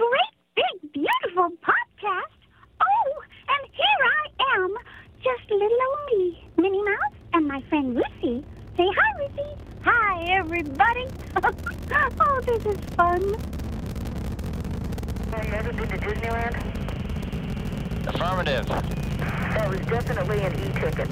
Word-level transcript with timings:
great 0.00 0.34
big 0.56 0.92
beautiful 0.92 1.50
podcast. 1.60 2.38
Oh, 2.80 3.22
and 3.48 3.70
here 3.70 4.02
I 4.08 4.56
am, 4.56 4.74
just 5.22 5.50
a 5.50 5.54
little 5.54 5.78
old 5.90 6.18
me, 6.18 6.48
Minnie 6.56 6.82
Mouse, 6.82 7.16
and 7.34 7.46
my 7.46 7.60
friend 7.68 7.94
Lucy. 7.94 8.42
Say 8.78 8.86
hi, 8.96 9.22
Lucy. 9.22 9.50
Hi, 9.82 10.24
everybody. 10.30 11.06
oh, 11.44 12.40
this 12.46 12.64
is 12.64 12.78
fun. 12.96 13.34
Have 15.32 15.46
you 15.46 15.52
ever 15.52 15.72
been 15.74 15.88
to 15.88 15.98
Disneyland? 15.98 16.56
Affirmative. 18.06 18.66
That 18.68 19.68
was 19.68 19.80
definitely 19.80 20.40
an 20.40 20.54
e-ticket. 20.54 21.10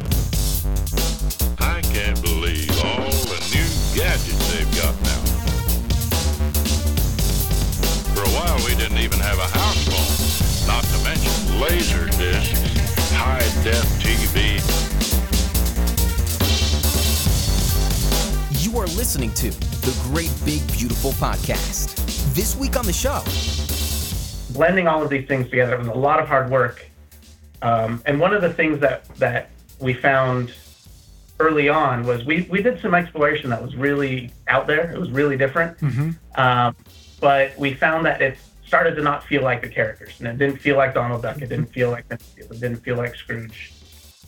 I 1.61 1.83
can't 1.83 2.23
believe 2.23 2.71
all 2.83 3.11
the 3.29 3.39
new 3.53 3.69
gadgets 3.95 4.55
they've 4.55 4.83
got 4.83 4.95
now. 5.03 5.38
For 8.19 8.25
a 8.25 8.35
while, 8.35 8.57
we 8.67 8.75
didn't 8.75 8.99
even 8.99 9.21
have 9.21 9.39
a 9.39 9.47
house 9.47 9.87
phone, 9.87 10.67
not 10.67 10.83
to 10.83 11.05
mention 11.05 11.61
laser 11.61 12.07
discs, 12.19 13.13
high-def 13.13 13.85
TV. 14.03 14.59
You 18.61 18.77
are 18.81 18.87
listening 18.97 19.33
to 19.35 19.51
the 19.53 19.97
Great 20.11 20.33
Big 20.45 20.67
Beautiful 20.73 21.13
Podcast. 21.13 21.95
This 22.35 22.57
week 22.57 22.77
on 22.77 22.87
the 22.87 22.93
show, 22.93 23.23
blending 24.53 24.89
all 24.89 25.01
of 25.01 25.11
these 25.11 25.29
things 25.29 25.49
together 25.49 25.79
was 25.79 25.87
a 25.87 25.95
lot 25.95 26.19
of 26.19 26.27
hard 26.27 26.51
work. 26.51 26.91
Um, 27.63 28.03
and 28.05 28.19
one 28.19 28.35
of 28.35 28.43
the 28.43 28.53
things 28.53 28.81
that 28.81 29.05
that 29.19 29.51
we 29.79 29.95
found 29.95 30.53
early 31.39 31.69
on 31.69 32.05
was 32.05 32.25
we 32.25 32.49
we 32.51 32.63
did 32.65 32.81
some 32.81 32.97
exploration 32.97 33.49
that 33.51 33.63
was 33.63 33.77
really 33.77 34.33
out 34.49 34.67
there. 34.67 34.91
It 34.91 34.99
was 34.99 35.13
really 35.13 35.37
different. 35.37 35.81
Um, 36.35 36.75
but 37.21 37.57
we 37.59 37.75
found 37.75 38.05
that 38.07 38.21
it 38.23 38.39
started 38.67 38.95
to 38.97 39.03
not 39.03 39.25
feel 39.25 39.43
like 39.43 39.63
the 39.63 39.69
characters, 39.69 40.15
and 40.19 40.29
it 40.29 40.39
didn't 40.39 40.59
feel 40.59 40.77
like 40.77 40.95
Donald 40.95 41.23
Duck. 41.23 41.37
It 41.39 41.49
didn't 41.49 41.73
feel 41.73 41.91
like 41.91 42.05
it 42.11 42.21
didn't 42.61 42.77
feel 42.77 42.97
like 42.97 43.15
Scrooge. 43.15 43.73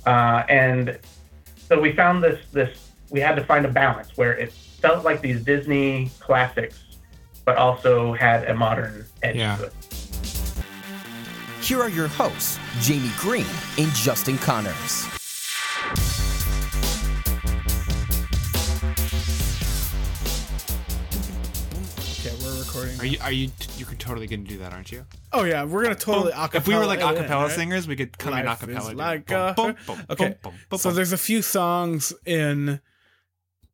Uh, 0.07 0.45
and 0.49 0.99
so 1.69 1.79
we 1.81 1.93
found 1.93 2.23
this 2.25 2.41
this 2.53 2.91
we 3.11 3.21
had 3.21 3.35
to 3.37 3.45
find 3.45 3.67
a 3.67 3.69
balance 3.71 4.17
where 4.17 4.33
it 4.35 4.53
felt 4.53 5.05
like 5.05 5.21
these 5.21 5.43
Disney 5.45 6.11
classics, 6.21 6.83
but 7.45 7.57
also 7.57 8.13
had 8.15 8.49
a 8.49 8.55
modern 8.55 9.05
edge 9.23 9.37
Yeah. 9.37 9.57
to 9.57 9.65
it. 9.65 9.73
here 11.61 11.81
are 11.83 11.91
your 11.91 12.09
hosts, 12.09 12.59
Jamie 12.81 13.11
Green 13.19 13.47
and 13.79 13.91
Justin 13.93 14.39
Connors. 14.39 15.07
Are 23.01 23.07
you? 23.07 23.19
Are 23.23 23.33
you? 23.33 23.51
You're 23.79 23.89
totally 23.95 24.27
gonna 24.27 24.43
do 24.43 24.59
that, 24.59 24.75
aren't 24.75 24.93
you? 24.93 25.07
Oh 25.33 25.45
yeah, 25.45 25.65
we're 25.65 25.83
gonna 25.83 25.95
totally 25.95 26.33
acapella. 26.33 26.55
if 26.57 26.69
we 26.69 26.75
were 26.77 26.85
like 26.85 27.01
acapella 27.01 27.45
right? 27.47 27.51
singers, 27.51 27.89
we 27.89 27.97
could 27.97 28.19
come 28.19 28.35
in 28.35 28.45
acapella. 28.45 28.95
like 28.95 29.31
a- 29.31 29.55
boom, 29.57 29.75
boom, 29.87 30.05
Okay, 30.11 30.37
boom, 30.43 30.79
so 30.79 30.91
there's 30.91 31.15
a 31.15 31.17
few 31.17 31.41
songs 31.41 32.13
in 32.27 32.79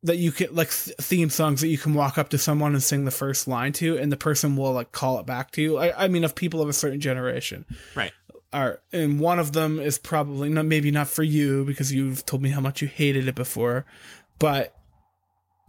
that 0.03 0.15
you 0.15 0.31
can 0.31 0.55
like 0.55 0.69
th- 0.71 0.95
theme 1.01 1.29
songs 1.29 1.59
that 1.59 1.67
you 1.67 1.77
can 1.77 1.93
walk 1.93 2.17
up 2.17 2.29
to 2.29 2.37
someone 2.37 2.71
and 2.71 2.81
sing 2.81 3.03
the 3.03 3.11
first 3.11 3.49
line 3.49 3.73
to, 3.73 3.97
and 3.97 4.13
the 4.13 4.17
person 4.17 4.55
will 4.55 4.71
like 4.71 4.93
call 4.93 5.19
it 5.19 5.25
back 5.25 5.51
to 5.51 5.61
you. 5.61 5.77
I, 5.77 6.05
I 6.05 6.07
mean, 6.07 6.23
of 6.23 6.33
people 6.33 6.61
of 6.61 6.69
a 6.69 6.73
certain 6.73 7.01
generation. 7.01 7.65
right. 7.95 8.13
Are 8.53 8.79
and 8.93 9.19
one 9.19 9.39
of 9.39 9.51
them 9.51 9.77
is 9.77 9.97
probably 9.97 10.47
not 10.47 10.65
maybe 10.65 10.89
not 10.89 11.09
for 11.09 11.23
you 11.23 11.65
because 11.65 11.91
you've 11.91 12.25
told 12.25 12.41
me 12.41 12.51
how 12.51 12.61
much 12.61 12.81
you 12.81 12.87
hated 12.87 13.27
it 13.27 13.35
before, 13.35 13.85
but 14.39 14.73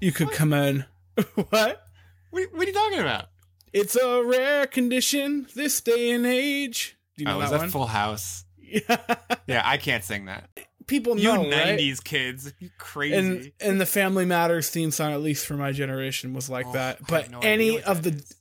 you 0.00 0.12
could 0.12 0.30
come 0.30 0.52
in. 0.52 0.84
what? 1.34 1.82
What, 2.30 2.52
what 2.52 2.62
are 2.62 2.64
you 2.66 2.72
talking 2.72 3.00
about? 3.00 3.24
It's 3.72 3.96
a 3.96 4.22
rare 4.24 4.66
condition 4.66 5.46
this 5.54 5.80
day 5.80 6.10
and 6.10 6.26
age. 6.26 6.96
Do 7.16 7.22
you 7.24 7.28
know 7.28 7.38
oh, 7.38 7.42
is 7.42 7.50
that 7.50 7.56
that 7.56 7.62
one? 7.64 7.70
Full 7.70 7.86
House? 7.86 8.44
yeah. 8.60 8.96
Yeah, 9.46 9.62
I 9.64 9.76
can't 9.78 10.04
sing 10.04 10.26
that. 10.26 10.50
People 10.86 11.18
You 11.18 11.32
know, 11.34 11.42
right? 11.50 11.78
'90s 11.78 12.02
kids, 12.04 12.52
you 12.60 12.70
crazy. 12.78 13.14
and 13.14 13.52
and 13.60 13.80
the 13.80 13.86
Family 13.86 14.24
Matters 14.24 14.68
theme 14.70 14.90
song, 14.90 15.12
at 15.12 15.20
least 15.22 15.46
for 15.46 15.54
my 15.54 15.72
generation, 15.72 16.32
was 16.34 16.48
like 16.50 16.66
Oh, 16.66 16.72
that. 16.72 17.06
But 17.06 17.30
no 17.30 17.40
any 17.40 17.80
of 17.82 18.02
the 18.02 18.10
is. 18.10 18.34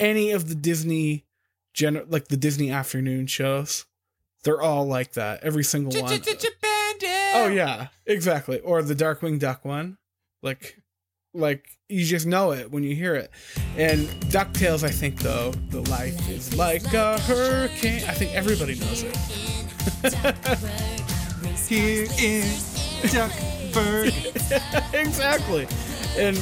any 0.00 0.30
of 0.32 0.48
the 0.48 0.54
Disney 0.54 1.26
gen 1.74 2.02
like 2.08 2.28
the 2.28 2.36
Disney 2.36 2.70
afternoon 2.70 3.26
shows, 3.26 3.84
they're 4.42 4.60
all 4.60 4.86
like 4.86 5.12
that. 5.14 5.42
Every 5.44 5.64
single 5.64 5.92
one. 6.02 6.12
Oh 7.36 7.48
yeah, 7.48 7.88
exactly. 8.06 8.60
Or 8.60 8.82
the 8.82 8.94
Darkwing 8.94 9.38
Duck 9.38 9.64
one, 9.64 9.98
like 10.42 10.78
like 11.34 11.66
you 11.88 12.04
just 12.04 12.26
know 12.26 12.52
it 12.52 12.70
when 12.70 12.82
you 12.82 12.94
hear 12.94 13.14
it. 13.14 13.30
And 13.76 14.08
Ducktales, 14.30 14.84
I 14.84 14.90
think 14.90 15.20
though, 15.20 15.50
the 15.70 15.82
life 15.90 16.28
is 16.28 16.56
like 16.56 16.94
a 16.94 17.18
hurricane. 17.20 18.04
I 18.08 18.14
think 18.14 18.34
everybody 18.34 18.76
knows 18.76 19.02
it. 19.02 19.16
Here 21.68 22.06
is 22.18 23.12
Duck 23.12 23.32
Bird. 23.72 24.14
exactly. 24.92 25.66
And 26.16 26.36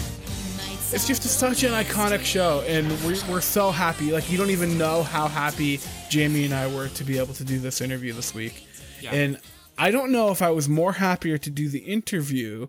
it's 0.94 1.06
just 1.06 1.22
such 1.22 1.62
an 1.62 1.72
iconic 1.72 2.22
show, 2.22 2.62
and 2.66 2.86
we're, 3.02 3.16
we're 3.30 3.40
so 3.40 3.70
happy. 3.70 4.12
Like, 4.12 4.30
you 4.30 4.36
don't 4.36 4.50
even 4.50 4.76
know 4.76 5.02
how 5.02 5.26
happy 5.26 5.80
Jamie 6.10 6.44
and 6.44 6.52
I 6.52 6.66
were 6.66 6.88
to 6.88 7.04
be 7.04 7.18
able 7.18 7.32
to 7.34 7.44
do 7.44 7.58
this 7.58 7.80
interview 7.80 8.12
this 8.12 8.34
week. 8.34 8.66
Yeah. 9.00 9.14
And 9.14 9.38
I 9.78 9.90
don't 9.90 10.12
know 10.12 10.30
if 10.30 10.42
I 10.42 10.50
was 10.50 10.68
more 10.68 10.92
happier 10.92 11.38
to 11.38 11.50
do 11.50 11.68
the 11.68 11.78
interview 11.78 12.68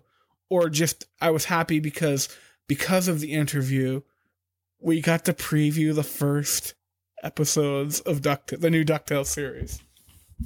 or 0.54 0.70
just 0.70 1.06
I 1.20 1.30
was 1.30 1.46
happy 1.46 1.80
because 1.80 2.28
because 2.68 3.08
of 3.08 3.20
the 3.20 3.32
interview, 3.32 4.02
we 4.80 5.00
got 5.00 5.24
to 5.24 5.32
preview 5.32 5.94
the 5.94 6.04
first 6.04 6.74
episodes 7.22 8.00
of 8.00 8.22
Duck 8.22 8.46
the 8.46 8.70
new 8.70 8.84
DuckTales 8.84 9.26
series. 9.26 9.82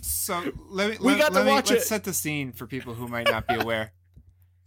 So 0.00 0.52
let 0.70 0.90
me. 0.90 0.96
We 1.00 1.12
let, 1.12 1.18
got 1.18 1.28
to 1.28 1.34
let 1.34 1.44
me- 1.44 1.50
watch 1.52 1.70
let's 1.70 1.84
it. 1.84 1.88
set 1.88 2.04
the 2.04 2.14
scene 2.14 2.52
for 2.52 2.66
people 2.66 2.94
who 2.94 3.06
might 3.08 3.26
not 3.30 3.46
be 3.46 3.54
aware. 3.54 3.92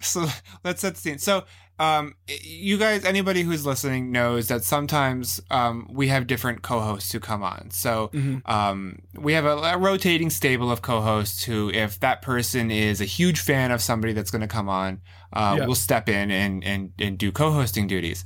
So 0.02 0.28
let's 0.64 0.82
set 0.82 0.96
the 0.96 1.02
scene. 1.02 1.18
So, 1.18 1.44
um, 1.80 2.14
you 2.44 2.78
guys, 2.78 3.06
anybody 3.06 3.42
who's 3.42 3.66
listening 3.66 4.12
knows 4.12 4.50
that 4.50 4.64
sometimes 4.64 5.42
um, 5.50 5.88
we 5.92 6.10
have 6.10 6.28
different 6.28 6.62
co-hosts 6.62 7.12
who 7.12 7.20
come 7.20 7.42
on. 7.42 7.72
So, 7.72 8.10
Mhm. 8.14 8.48
um, 8.48 9.00
we 9.16 9.34
have 9.34 9.46
a, 9.46 9.58
a 9.58 9.78
rotating 9.80 10.30
stable 10.30 10.72
of 10.72 10.82
co-hosts 10.84 11.44
who, 11.44 11.72
if 11.72 12.00
that 12.02 12.22
person 12.22 12.70
is 12.70 13.02
a 13.02 13.06
huge 13.06 13.40
fan 13.40 13.72
of 13.72 13.82
somebody 13.82 14.14
that's 14.14 14.30
going 14.30 14.42
to 14.42 14.48
come 14.48 14.70
on, 14.70 15.02
uh, 15.34 15.56
Yeah. 15.60 15.66
will 15.66 15.76
step 15.76 16.08
in 16.10 16.30
and 16.30 16.64
and 16.64 16.92
and 17.00 17.18
do 17.18 17.32
co-hosting 17.32 17.88
duties. 17.88 18.24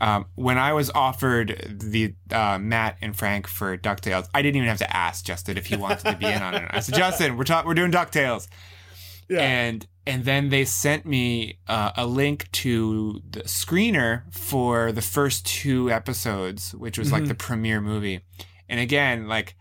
Um, 0.00 0.26
when 0.34 0.58
I 0.58 0.72
was 0.72 0.90
offered 0.94 1.76
the 1.80 2.14
uh, 2.32 2.58
Matt 2.60 2.96
and 3.02 3.14
Frank 3.16 3.46
for 3.46 3.76
Ducktales, 3.78 4.26
I 4.34 4.42
didn't 4.42 4.56
even 4.56 4.68
have 4.68 4.78
to 4.78 4.96
ask 4.96 5.24
Justin 5.24 5.56
if 5.56 5.66
he 5.66 5.76
wanted 5.76 6.04
to 6.10 6.16
be 6.16 6.26
in 6.26 6.42
on 6.42 6.54
it. 6.54 6.68
I 6.70 6.80
said, 6.80 6.96
Justin, 6.96 7.36
we're 7.36 7.44
ta- 7.44 7.62
we're 7.64 7.74
doing 7.74 7.92
Ducktales, 7.92 8.48
Yeah. 9.28 9.40
and 9.40 9.86
and 10.06 10.24
then 10.24 10.48
they 10.48 10.64
sent 10.64 11.06
me 11.06 11.58
uh, 11.68 11.92
a 11.96 12.06
link 12.06 12.50
to 12.52 13.20
the 13.30 13.40
screener 13.42 14.22
for 14.32 14.90
the 14.92 15.02
first 15.02 15.46
two 15.46 15.90
episodes, 15.90 16.74
which 16.74 16.98
was 16.98 17.12
like 17.12 17.22
Mhm. 17.24 17.28
the 17.28 17.34
premiere 17.36 17.80
movie. 17.80 18.20
And 18.68 18.80
again, 18.80 19.28
like 19.28 19.54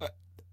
uh, 0.00 0.08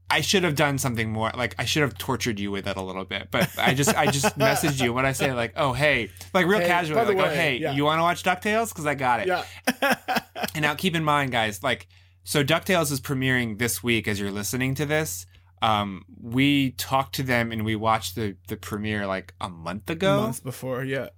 I 0.09 0.21
should 0.21 0.43
have 0.43 0.55
done 0.55 0.77
something 0.77 1.11
more. 1.11 1.31
Like 1.35 1.55
I 1.57 1.65
should 1.65 1.81
have 1.81 1.97
tortured 1.97 2.39
you 2.39 2.51
with 2.51 2.67
it 2.67 2.77
a 2.77 2.81
little 2.81 3.05
bit. 3.05 3.29
But 3.31 3.49
I 3.57 3.73
just 3.73 3.95
I 3.95 4.05
just 4.11 4.37
messaged 4.39 4.81
you 4.83 4.93
when 4.93 5.05
I 5.05 5.13
say 5.13 5.33
like, 5.33 5.53
oh 5.57 5.73
hey, 5.73 6.09
like 6.33 6.45
real 6.45 6.59
Hey, 6.59 6.67
casually, 6.67 6.95
by 6.99 7.05
the 7.05 7.13
like, 7.13 7.25
oh 7.25 7.29
hey, 7.33 7.57
yeah. 7.57 7.73
you 7.73 7.85
want 7.85 7.97
to 7.99 8.03
watch 8.03 8.23
Ducktales? 8.23 8.69
Because 8.69 8.85
I 8.85 8.93
got 8.95 9.21
it. 9.21 9.27
yeah. 9.27 9.43
And 10.53 10.61
now 10.61 10.75
keep 10.75 10.95
in 10.95 11.03
mind, 11.03 11.31
guys, 11.31 11.61
like, 11.63 11.87
so 12.23 12.43
DuckTales 12.43 12.91
is 12.91 12.99
premiering 13.01 13.57
this 13.57 13.81
week 13.83 14.07
as 14.07 14.19
you're 14.19 14.31
listening 14.31 14.75
to 14.75 14.85
this. 14.85 15.25
Um, 15.61 16.05
we 16.21 16.71
talked 16.71 17.15
to 17.15 17.23
them 17.23 17.51
and 17.51 17.65
we 17.65 17.75
watched 17.75 18.15
the, 18.15 18.35
the 18.47 18.57
premiere 18.57 19.07
like 19.07 19.33
a 19.41 19.49
month 19.49 19.89
ago. 19.89 20.21
months 20.21 20.39
before, 20.39 20.83
yeah. 20.83 21.09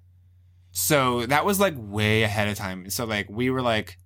So 0.71 1.25
that 1.25 1.45
was 1.45 1.59
like 1.59 1.73
way 1.77 2.23
ahead 2.23 2.47
of 2.47 2.55
time. 2.55 2.89
So 2.89 3.05
like 3.05 3.27
we 3.29 3.49
were 3.49 3.61
like, 3.61 3.97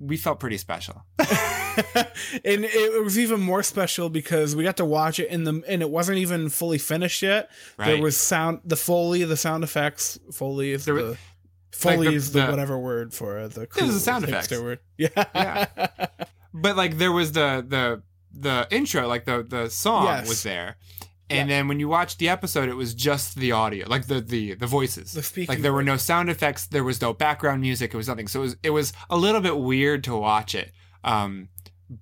we 0.00 0.16
felt 0.16 0.40
pretty 0.40 0.58
special. 0.58 1.04
and 1.18 2.64
it 2.64 3.04
was 3.04 3.18
even 3.18 3.40
more 3.40 3.62
special 3.62 4.08
because 4.10 4.56
we 4.56 4.64
got 4.64 4.76
to 4.78 4.84
watch 4.84 5.18
it 5.20 5.28
in 5.30 5.44
the 5.44 5.62
and 5.68 5.82
it 5.82 5.90
wasn't 5.90 6.18
even 6.18 6.48
fully 6.48 6.78
finished 6.78 7.22
yet. 7.22 7.50
Right. 7.78 7.86
There 7.92 8.02
was 8.02 8.16
sound, 8.16 8.60
the 8.64 8.76
foley, 8.76 9.22
the 9.24 9.36
sound 9.36 9.62
effects. 9.64 10.18
Foley 10.32 10.72
is 10.72 10.84
There 10.84 10.94
the 10.96 11.02
was- 11.10 11.16
foley 11.72 11.96
like 11.98 12.08
the- 12.08 12.14
is 12.14 12.32
the, 12.32 12.40
the- 12.46 12.50
whatever 12.50 12.78
word 12.78 13.12
for 13.14 13.38
it. 13.38 13.52
The 13.52 13.62
It 13.62 13.82
was 13.82 13.94
the 13.94 14.00
sound 14.00 14.24
effects. 14.24 14.50
word. 14.50 14.80
Yeah, 14.98 15.08
Yeah. 15.34 15.66
but 16.52 16.76
like 16.76 16.98
there 16.98 17.12
was 17.12 17.32
the 17.32 17.64
the 17.66 18.02
the 18.38 18.66
intro, 18.70 19.06
like 19.08 19.24
the 19.24 19.42
the 19.48 19.68
song 19.68 20.04
Yes. 20.06 20.28
was 20.28 20.42
there. 20.42 20.76
And 21.30 21.50
then 21.50 21.68
when 21.68 21.80
you 21.80 21.88
watched 21.88 22.18
the 22.18 22.28
episode, 22.28 22.68
it 22.68 22.74
was 22.74 22.94
just 22.94 23.36
the 23.36 23.52
audio, 23.52 23.88
like 23.88 24.06
the 24.06 24.20
the 24.20 24.54
the 24.54 24.66
voices. 24.66 25.12
The 25.12 25.46
like 25.48 25.60
there 25.62 25.72
were 25.72 25.82
no 25.82 25.96
sound 25.96 26.28
effects, 26.30 26.66
there 26.66 26.84
was 26.84 27.00
no 27.00 27.12
background 27.12 27.60
music, 27.62 27.92
it 27.94 27.96
was 27.96 28.06
nothing. 28.08 28.28
So 28.28 28.40
it 28.40 28.42
was 28.42 28.56
it 28.64 28.70
was 28.70 28.92
a 29.10 29.16
little 29.16 29.40
bit 29.40 29.56
weird 29.58 30.04
to 30.04 30.16
watch 30.16 30.54
it. 30.54 30.70
Um 31.02 31.48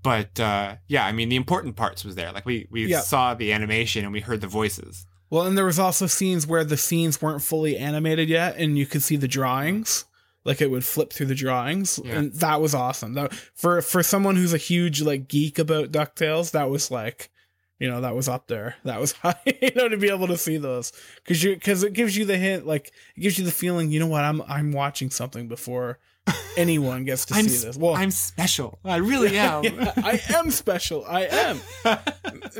but 0.02 0.38
uh 0.40 0.76
yeah, 0.88 1.06
I 1.06 1.12
mean 1.12 1.28
the 1.28 1.36
important 1.36 1.76
parts 1.76 2.04
was 2.04 2.14
there. 2.16 2.32
Like 2.32 2.44
we 2.44 2.66
we 2.70 2.86
Yeah. 2.86 3.00
saw 3.00 3.34
the 3.34 3.52
animation 3.52 4.04
and 4.04 4.12
we 4.12 4.20
heard 4.20 4.40
the 4.40 4.46
voices. 4.48 5.06
Well, 5.30 5.46
and 5.46 5.56
there 5.56 5.64
was 5.64 5.78
also 5.78 6.06
scenes 6.06 6.46
where 6.46 6.62
the 6.64 6.76
scenes 6.76 7.22
weren't 7.22 7.40
fully 7.42 7.78
animated 7.78 8.28
yet, 8.28 8.56
and 8.58 8.76
you 8.76 8.84
could 8.84 9.02
see 9.02 9.16
the 9.16 9.28
drawings. 9.28 10.04
Like 10.44 10.60
it 10.60 10.70
would 10.70 10.84
flip 10.84 11.12
through 11.12 11.26
the 11.26 11.34
drawings 11.34 12.00
Yeah. 12.04 12.18
and 12.18 12.32
that 12.34 12.60
was 12.60 12.74
awesome 12.74 13.14
that 13.14 13.32
for 13.34 13.80
for 13.82 14.02
someone 14.02 14.36
who's 14.36 14.52
a 14.54 14.58
huge 14.58 15.00
like 15.02 15.28
geek 15.28 15.58
about 15.58 15.92
ducktales 15.92 16.50
that 16.52 16.68
was 16.70 16.90
like 16.90 17.30
you 17.78 17.88
know 17.90 18.00
that 18.00 18.14
was 18.14 18.28
up 18.28 18.46
there 18.48 18.76
that 18.84 19.00
was 19.00 19.12
high 19.22 19.34
you 19.62 19.70
know 19.74 19.88
to 19.88 19.96
be 19.96 20.08
able 20.10 20.26
to 20.28 20.36
see 20.36 20.56
those 20.56 20.92
because 21.16 21.42
you 21.42 21.54
because 21.54 21.82
it 21.82 21.92
gives 21.92 22.16
you 22.16 22.24
the 22.24 22.36
hint 22.36 22.66
like 22.66 22.92
it 23.16 23.20
gives 23.20 23.38
you 23.38 23.44
the 23.44 23.50
feeling 23.52 23.90
you 23.90 23.98
know 24.00 24.06
what 24.06 24.24
i'm 24.24 24.40
i'm 24.42 24.72
watching 24.72 25.10
something 25.10 25.48
before 25.48 25.98
anyone 26.56 27.04
gets 27.04 27.24
to 27.26 27.34
I'm, 27.34 27.48
see 27.48 27.66
this 27.66 27.76
well 27.76 27.94
I'm 27.94 28.12
special. 28.12 28.78
I 28.84 28.96
really 28.98 29.36
am. 29.38 29.64
yeah, 29.64 29.92
I 29.96 30.20
am 30.36 30.52
special. 30.52 31.04
I 31.04 31.22
am. 31.24 31.60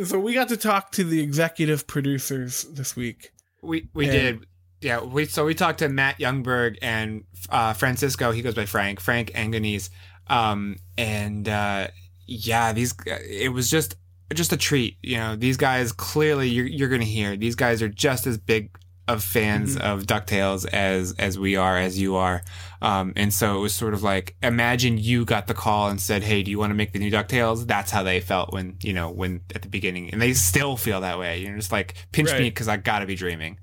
so 0.04 0.18
we 0.18 0.34
got 0.34 0.48
to 0.48 0.56
talk 0.56 0.90
to 0.92 1.04
the 1.04 1.20
executive 1.20 1.86
producers 1.86 2.64
this 2.64 2.96
week. 2.96 3.30
We 3.62 3.88
we 3.94 4.06
And- 4.06 4.12
did. 4.40 4.46
Yeah, 4.82 5.00
we 5.00 5.26
so 5.26 5.44
we 5.44 5.54
talked 5.54 5.78
to 5.78 5.88
Matt 5.88 6.18
Youngberg 6.18 6.78
and 6.82 7.24
uh, 7.48 7.72
Francisco. 7.72 8.32
He 8.32 8.42
goes 8.42 8.54
by 8.54 8.66
Frank. 8.66 9.00
Frank 9.00 9.30
Angones. 9.32 9.90
Um, 10.26 10.76
and 10.98 11.48
uh, 11.48 11.88
yeah, 12.26 12.72
these 12.72 12.94
it 13.06 13.52
was 13.52 13.70
just 13.70 13.96
just 14.34 14.52
a 14.52 14.56
treat. 14.56 14.96
You 15.02 15.18
know, 15.18 15.36
these 15.36 15.56
guys 15.56 15.92
clearly 15.92 16.48
you're 16.48 16.66
you're 16.66 16.88
gonna 16.88 17.04
hear 17.04 17.36
these 17.36 17.54
guys 17.54 17.80
are 17.82 17.88
just 17.88 18.26
as 18.26 18.38
big 18.38 18.70
of 19.08 19.22
fans 19.22 19.76
of 19.76 20.04
Ducktales 20.04 20.66
as 20.66 21.14
as 21.18 21.38
we 21.38 21.56
are, 21.56 21.76
as 21.76 21.98
you 21.98 22.16
are. 22.16 22.42
Um, 22.80 23.12
and 23.16 23.32
so 23.32 23.56
it 23.56 23.60
was 23.60 23.74
sort 23.74 23.94
of 23.94 24.02
like 24.02 24.36
imagine 24.42 24.98
you 24.98 25.24
got 25.24 25.46
the 25.46 25.54
call 25.54 25.88
and 25.88 26.00
said, 26.00 26.22
"Hey, 26.22 26.42
do 26.42 26.50
you 26.50 26.58
want 26.58 26.70
to 26.70 26.74
make 26.74 26.92
the 26.92 26.98
new 26.98 27.10
Ducktales?" 27.10 27.66
That's 27.66 27.90
how 27.90 28.02
they 28.02 28.20
felt 28.20 28.52
when 28.52 28.76
you 28.82 28.92
know 28.92 29.10
when 29.10 29.40
at 29.54 29.62
the 29.62 29.68
beginning, 29.68 30.10
and 30.10 30.20
they 30.20 30.32
still 30.34 30.76
feel 30.76 31.00
that 31.02 31.18
way. 31.18 31.40
You're 31.40 31.56
just 31.56 31.72
like 31.72 31.94
pinch 32.12 32.32
me 32.32 32.50
because 32.50 32.68
I 32.68 32.76
gotta 32.76 33.06
be 33.06 33.14
dreaming. 33.16 33.58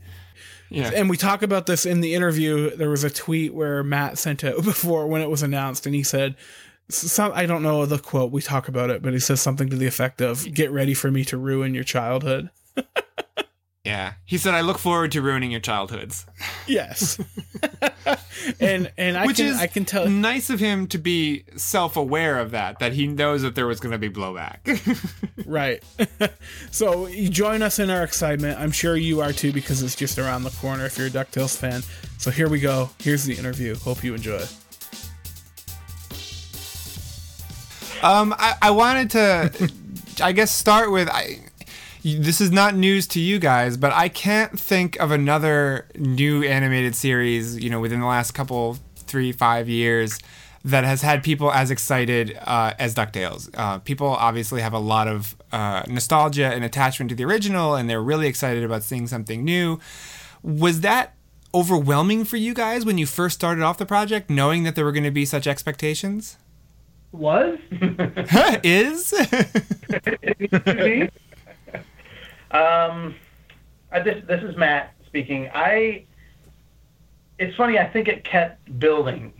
Yeah. 0.69 0.91
And 0.93 1.09
we 1.09 1.17
talk 1.17 1.41
about 1.41 1.65
this 1.65 1.85
in 1.85 2.01
the 2.01 2.13
interview. 2.13 2.75
There 2.75 2.89
was 2.89 3.03
a 3.03 3.09
tweet 3.09 3.53
where 3.53 3.83
Matt 3.83 4.17
sent 4.17 4.43
it 4.43 4.55
before 4.63 5.07
when 5.07 5.21
it 5.21 5.29
was 5.29 5.43
announced, 5.43 5.85
and 5.85 5.95
he 5.95 6.03
said, 6.03 6.35
"Some 6.89 7.31
I 7.33 7.45
don't 7.45 7.63
know 7.63 7.85
the 7.85 7.99
quote. 7.99 8.31
We 8.31 8.41
talk 8.41 8.67
about 8.67 8.89
it, 8.89 9.01
but 9.01 9.13
he 9.13 9.19
says 9.19 9.41
something 9.41 9.69
to 9.69 9.75
the 9.75 9.87
effect 9.87 10.21
of, 10.21 10.51
"Get 10.53 10.71
ready 10.71 10.93
for 10.93 11.11
me 11.11 11.25
to 11.25 11.37
ruin 11.37 11.73
your 11.73 11.83
childhood." 11.83 12.49
Yeah. 13.85 14.13
He 14.25 14.37
said, 14.37 14.53
I 14.53 14.61
look 14.61 14.77
forward 14.77 15.11
to 15.13 15.21
ruining 15.21 15.51
your 15.51 15.61
childhoods. 15.61 16.25
Yes. 16.67 17.17
and 18.59 18.91
and 18.97 19.17
I 19.17 19.25
Which 19.25 19.37
can 19.37 19.45
is 19.47 19.57
I 19.57 19.67
can 19.67 19.85
tell 19.85 20.07
nice 20.07 20.49
of 20.49 20.59
him 20.59 20.85
to 20.87 20.97
be 20.97 21.45
self 21.55 21.95
aware 21.95 22.39
of 22.39 22.51
that, 22.51 22.79
that 22.79 22.93
he 22.93 23.07
knows 23.07 23.41
that 23.41 23.55
there 23.55 23.65
was 23.67 23.79
going 23.79 23.93
to 23.93 23.97
be 23.97 24.09
blowback. 24.09 24.59
Right. 25.45 25.81
so 26.71 27.07
you 27.07 27.27
join 27.27 27.63
us 27.63 27.79
in 27.79 27.89
our 27.89 28.03
excitement. 28.03 28.59
I'm 28.59 28.69
sure 28.71 28.95
you 28.95 29.21
are 29.21 29.33
too 29.33 29.51
because 29.51 29.81
it's 29.81 29.95
just 29.95 30.19
around 30.19 30.43
the 30.43 30.51
corner 30.51 30.85
if 30.85 30.95
you're 30.95 31.07
a 31.07 31.09
DuckTales 31.09 31.57
fan. 31.57 31.81
So 32.19 32.29
here 32.29 32.47
we 32.47 32.59
go. 32.59 32.91
Here's 32.99 33.23
the 33.23 33.33
interview. 33.33 33.75
Hope 33.75 34.03
you 34.03 34.13
enjoy. 34.13 34.43
um, 38.03 38.35
I, 38.37 38.55
I 38.61 38.71
wanted 38.71 39.09
to, 39.11 39.71
I 40.21 40.33
guess, 40.33 40.55
start 40.55 40.91
with 40.91 41.09
I. 41.09 41.39
This 42.03 42.39
is 42.39 42.51
not 42.51 42.75
news 42.75 43.07
to 43.07 43.19
you 43.19 43.39
guys, 43.39 43.75
but 43.75 43.91
I 43.91 44.07
can't 44.07 44.57
think 44.57 44.95
of 45.01 45.11
another 45.11 45.87
new 45.95 46.43
animated 46.43 46.95
series, 46.95 47.61
you 47.61 47.69
know, 47.69 47.79
within 47.81 47.99
the 47.99 48.05
last 48.05 48.31
couple, 48.31 48.77
three, 48.95 49.31
five 49.33 49.67
years 49.67 50.17
that 50.63 50.83
has 50.83 51.01
had 51.01 51.23
people 51.23 51.51
as 51.51 51.71
excited 51.71 52.37
uh, 52.41 52.73
as 52.79 52.95
DuckTales. 52.95 53.49
Uh, 53.53 53.79
people 53.79 54.07
obviously 54.07 54.61
have 54.61 54.73
a 54.73 54.79
lot 54.79 55.07
of 55.07 55.35
uh, 55.51 55.83
nostalgia 55.87 56.47
and 56.47 56.63
attachment 56.63 57.09
to 57.09 57.15
the 57.15 57.25
original, 57.25 57.75
and 57.75 57.89
they're 57.89 58.01
really 58.01 58.27
excited 58.27 58.63
about 58.63 58.83
seeing 58.83 59.07
something 59.07 59.43
new. 59.43 59.79
Was 60.41 60.81
that 60.81 61.15
overwhelming 61.53 62.23
for 62.23 62.37
you 62.37 62.53
guys 62.53 62.85
when 62.85 62.97
you 62.97 63.05
first 63.05 63.35
started 63.35 63.63
off 63.63 63.77
the 63.77 63.85
project, 63.85 64.29
knowing 64.29 64.63
that 64.63 64.75
there 64.75 64.85
were 64.85 64.91
going 64.91 65.03
to 65.03 65.11
be 65.11 65.25
such 65.25 65.47
expectations? 65.47 66.37
Was? 67.11 67.57
Is? 68.63 69.13
um, 72.51 73.15
I, 73.91 73.99
this 73.99 74.23
this 74.27 74.43
is 74.43 74.55
Matt 74.57 74.93
speaking. 75.05 75.49
I. 75.53 76.05
It's 77.37 77.55
funny. 77.55 77.79
I 77.79 77.87
think 77.87 78.07
it 78.09 78.25
kept 78.25 78.79
building 78.79 79.33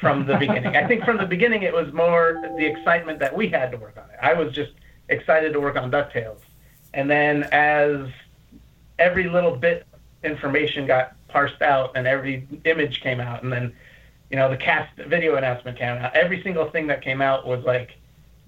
from 0.00 0.26
the 0.26 0.36
beginning. 0.38 0.74
I 0.76 0.86
think 0.86 1.04
from 1.04 1.18
the 1.18 1.26
beginning 1.26 1.62
it 1.64 1.72
was 1.72 1.92
more 1.92 2.40
the 2.56 2.64
excitement 2.64 3.18
that 3.18 3.36
we 3.36 3.48
had 3.48 3.70
to 3.72 3.76
work 3.76 3.96
on 3.98 4.04
it. 4.04 4.16
I 4.22 4.32
was 4.32 4.52
just 4.54 4.72
excited 5.08 5.52
to 5.52 5.60
work 5.60 5.76
on 5.76 5.90
Ducktales, 5.90 6.40
and 6.94 7.10
then 7.10 7.44
as 7.52 8.08
every 8.98 9.28
little 9.28 9.54
bit 9.56 9.86
information 10.24 10.86
got 10.86 11.14
parsed 11.28 11.60
out 11.62 11.92
and 11.96 12.06
every 12.06 12.46
image 12.64 13.00
came 13.02 13.20
out, 13.20 13.42
and 13.42 13.52
then 13.52 13.72
you 14.30 14.36
know 14.36 14.48
the 14.48 14.56
cast 14.56 14.96
video 14.96 15.36
announcement 15.36 15.76
came 15.76 15.88
out. 15.98 16.14
Every 16.16 16.42
single 16.42 16.70
thing 16.70 16.86
that 16.86 17.02
came 17.02 17.20
out 17.20 17.46
was 17.46 17.62
like 17.64 17.90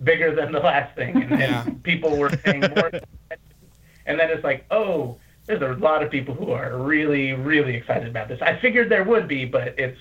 bigger 0.02 0.34
than 0.34 0.50
the 0.50 0.60
last 0.60 0.96
thing, 0.96 1.22
and, 1.22 1.38
Yeah. 1.38 1.64
and 1.66 1.82
people 1.82 2.16
were 2.16 2.30
paying 2.30 2.60
more. 2.60 2.86
attention. 2.86 3.08
And 4.06 4.18
then 4.18 4.30
it's 4.30 4.44
like, 4.44 4.64
oh, 4.70 5.16
there's 5.46 5.62
a 5.62 5.80
lot 5.80 6.02
of 6.02 6.10
people 6.10 6.34
who 6.34 6.50
are 6.52 6.78
really, 6.78 7.32
really 7.32 7.74
excited 7.74 8.08
about 8.08 8.28
this. 8.28 8.40
I 8.40 8.56
figured 8.56 8.88
there 8.88 9.04
would 9.04 9.28
be, 9.28 9.44
but 9.44 9.78
it's 9.78 9.98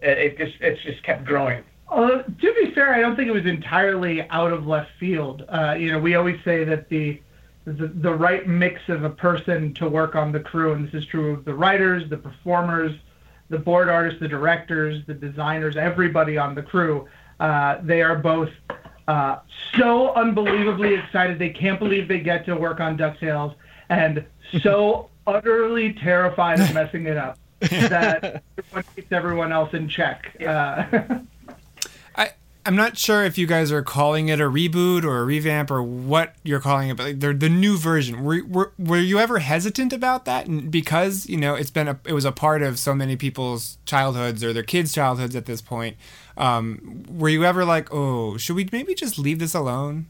it, 0.00 0.38
just 0.38 0.60
it's 0.60 0.82
just 0.82 1.02
kept 1.02 1.24
growing. 1.24 1.62
Uh, 1.88 2.22
to 2.22 2.54
be 2.54 2.72
fair, 2.74 2.92
I 2.92 3.00
don't 3.00 3.14
think 3.14 3.28
it 3.28 3.32
was 3.32 3.46
entirely 3.46 4.22
out 4.30 4.52
of 4.52 4.66
left 4.66 4.90
field. 4.98 5.44
Uh, 5.48 5.76
you 5.78 5.92
know, 5.92 6.00
we 6.00 6.16
always 6.16 6.38
say 6.44 6.64
that 6.64 6.88
the, 6.88 7.20
the 7.64 7.86
the 7.88 8.12
right 8.12 8.46
mix 8.46 8.80
of 8.88 9.04
a 9.04 9.10
person 9.10 9.72
to 9.74 9.88
work 9.88 10.16
on 10.16 10.32
the 10.32 10.40
crew, 10.40 10.72
and 10.72 10.86
this 10.86 10.94
is 10.94 11.06
true 11.06 11.32
of 11.32 11.44
the 11.44 11.54
writers, 11.54 12.08
the 12.10 12.16
performers, 12.16 12.92
the 13.48 13.58
board 13.58 13.88
artists, 13.88 14.20
the 14.20 14.28
directors, 14.28 15.02
the 15.06 15.14
designers, 15.14 15.76
everybody 15.76 16.36
on 16.36 16.54
the 16.54 16.62
crew. 16.62 17.06
Uh, 17.38 17.78
they 17.82 18.02
are 18.02 18.16
both 18.16 18.50
uh, 19.08 19.38
so 19.76 20.14
unbelievably 20.14 20.94
excited. 20.94 21.38
They 21.38 21.50
can't 21.50 21.78
believe 21.78 22.08
they 22.08 22.20
get 22.20 22.44
to 22.46 22.56
work 22.56 22.80
on 22.80 22.98
DuckTales, 22.98 23.54
and 23.88 24.24
so 24.60 25.10
utterly 25.26 25.92
terrified 25.92 26.60
of 26.60 26.72
messing 26.74 27.06
it 27.06 27.16
up 27.16 27.38
that 27.60 28.42
everyone 28.58 28.84
keeps 28.94 29.12
everyone 29.12 29.52
else 29.52 29.72
in 29.74 29.88
check. 29.88 30.36
Uh, 30.40 30.84
I 32.16 32.30
I'm 32.64 32.74
not 32.74 32.98
sure 32.98 33.24
if 33.24 33.38
you 33.38 33.46
guys 33.46 33.70
are 33.70 33.82
calling 33.82 34.28
it 34.28 34.40
a 34.40 34.44
reboot 34.44 35.04
or 35.04 35.18
a 35.18 35.24
revamp 35.24 35.70
or 35.70 35.84
what 35.84 36.34
you're 36.42 36.60
calling 36.60 36.88
it, 36.88 36.96
but 36.96 37.06
like, 37.06 37.20
they're 37.20 37.32
the 37.32 37.48
new 37.48 37.78
version. 37.78 38.24
Were, 38.24 38.42
were 38.44 38.72
were 38.76 38.98
you 38.98 39.20
ever 39.20 39.38
hesitant 39.38 39.92
about 39.92 40.24
that? 40.24 40.48
And 40.48 40.68
because 40.68 41.28
you 41.28 41.36
know 41.36 41.54
it's 41.54 41.70
been 41.70 41.86
a 41.86 42.00
it 42.04 42.12
was 42.12 42.24
a 42.24 42.32
part 42.32 42.62
of 42.62 42.78
so 42.78 42.92
many 42.92 43.14
people's 43.14 43.78
childhoods 43.86 44.42
or 44.42 44.52
their 44.52 44.64
kids' 44.64 44.92
childhoods 44.92 45.36
at 45.36 45.46
this 45.46 45.62
point. 45.62 45.96
Um, 46.36 47.04
were 47.08 47.28
you 47.28 47.44
ever 47.44 47.64
like, 47.64 47.88
oh, 47.92 48.36
should 48.36 48.56
we 48.56 48.68
maybe 48.70 48.94
just 48.94 49.18
leave 49.18 49.38
this 49.38 49.54
alone? 49.54 50.06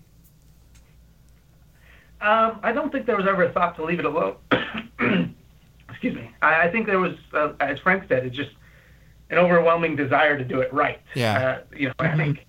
Um, 2.21 2.59
I 2.63 2.73
don't 2.73 2.91
think 2.91 3.07
there 3.07 3.17
was 3.17 3.27
ever 3.27 3.45
a 3.45 3.53
thought 3.53 3.77
to 3.77 3.85
leave 3.85 3.99
it 3.99 4.05
alone. 4.05 4.37
Excuse 5.89 6.15
me. 6.15 6.31
I, 6.43 6.63
I 6.67 6.71
think 6.71 6.87
there 6.87 6.99
was, 6.99 7.15
uh, 7.33 7.53
as 7.61 7.79
Frank 7.79 8.05
said, 8.09 8.27
it's 8.27 8.37
just 8.37 8.51
an 9.31 9.39
overwhelming 9.39 9.97
desire 9.97 10.37
to 10.37 10.45
do 10.45 10.61
it 10.61 10.73
right. 10.73 11.01
Yeah. 11.15 11.39
Uh, 11.39 11.77
you 11.77 11.89
know, 11.89 11.95
I 11.99 12.17
think 12.17 12.47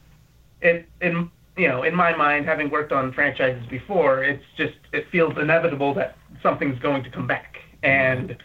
it 0.61 0.87
in 1.01 1.29
you 1.55 1.67
know 1.67 1.83
in 1.83 1.95
my 1.95 2.15
mind, 2.15 2.45
having 2.45 2.69
worked 2.69 2.91
on 2.91 3.11
franchises 3.13 3.65
before, 3.67 4.23
it's 4.23 4.43
just 4.57 4.75
it 4.93 5.07
feels 5.11 5.37
inevitable 5.37 5.93
that 5.95 6.17
something's 6.41 6.79
going 6.79 7.03
to 7.03 7.09
come 7.09 7.27
back, 7.27 7.57
and 7.83 8.37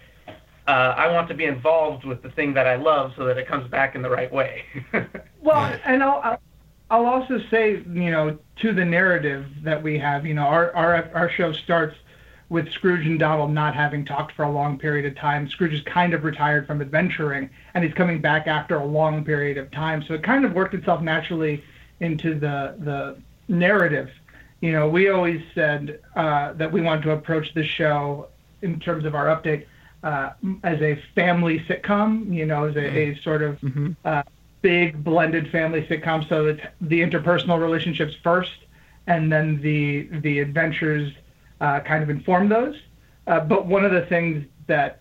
uh, 0.67 0.71
I 0.97 1.11
want 1.13 1.29
to 1.29 1.35
be 1.35 1.45
involved 1.45 2.05
with 2.05 2.23
the 2.23 2.31
thing 2.31 2.55
that 2.55 2.67
I 2.67 2.77
love 2.77 3.13
so 3.17 3.25
that 3.25 3.39
it 3.39 3.47
comes 3.49 3.69
back 3.69 3.95
in 3.95 4.03
the 4.03 4.11
right 4.11 4.33
way. 4.33 4.65
Well, 5.43 5.77
and 5.85 6.05
I'll, 6.05 6.39
I'll- 6.89 7.07
also 7.07 7.41
say, 7.51 7.83
you 7.93 8.11
know, 8.13 8.39
to 8.61 8.73
the 8.73 8.85
narrative 8.85 9.47
that 9.65 9.83
we 9.83 9.99
have, 9.99 10.25
you 10.25 10.35
know, 10.35 10.43
our, 10.43 10.73
our, 10.77 11.11
our 11.15 11.29
show 11.31 11.53
starts 11.53 11.97
with 12.49 12.71
Scrooge 12.71 13.07
and 13.07 13.19
Donald 13.19 13.51
not 13.51 13.75
having 13.75 14.05
talked 14.05 14.37
for 14.37 14.43
a 14.45 14.51
long 14.53 14.79
period 14.79 15.07
of 15.07 15.17
time. 15.17 15.49
Scrooge 15.49 15.73
is 15.73 15.81
kind 15.81 16.13
of 16.13 16.23
retired 16.23 16.67
from 16.67 16.81
adventuring, 16.83 17.49
and 17.75 17.83
he's 17.83 17.95
coming 17.95 18.21
back 18.21 18.47
after 18.47 18.77
a 18.77 18.85
long 18.85 19.25
period 19.25 19.57
of 19.57 19.71
time. 19.71 20.05
So 20.07 20.13
it 20.15 20.23
kind 20.23 20.45
of 20.45 20.53
worked 20.53 20.75
itself 20.75 21.01
naturally 21.01 21.65
into 22.01 22.35
the 22.39 22.77
the 22.79 23.17
narrative. 23.49 24.11
You 24.61 24.73
know, 24.73 24.87
we 24.89 25.09
always 25.09 25.43
said 25.55 25.99
uh, 26.15 26.53
that 26.53 26.71
we 26.71 26.83
wanted 26.83 27.03
to 27.05 27.13
approach 27.13 27.53
the 27.55 27.65
show 27.65 28.29
in 28.61 28.79
terms 28.79 29.05
of 29.07 29.15
our 29.15 29.27
update 29.27 29.67
uh, 30.03 30.33
as 30.63 30.81
a 30.81 31.01
family 31.15 31.61
sitcom. 31.61 32.33
You 32.33 32.47
know, 32.47 32.65
as 32.65 32.77
a, 32.77 32.81
a 32.81 33.21
sort 33.23 33.43
of 33.43 33.59
uh, 34.05 34.23
big 34.63 35.03
blended 35.05 35.51
family 35.51 35.83
sitcom. 35.87 36.29
So 36.29 36.47
it's 36.47 36.63
the 36.81 37.01
interpersonal 37.01 37.61
relationships 37.61 38.15
first, 38.23 38.57
and 39.07 39.31
then 39.31 39.61
the 39.61 40.09
the 40.21 40.39
adventures 40.41 41.13
uh, 41.61 41.81
kind 41.81 42.03
of 42.03 42.11
inform 42.11 42.49
those. 42.49 42.77
Uh, 43.27 43.41
but 43.41 43.67
one 43.67 43.85
of 43.85 43.93
the 43.93 44.03
things 44.07 44.45
that, 44.67 45.01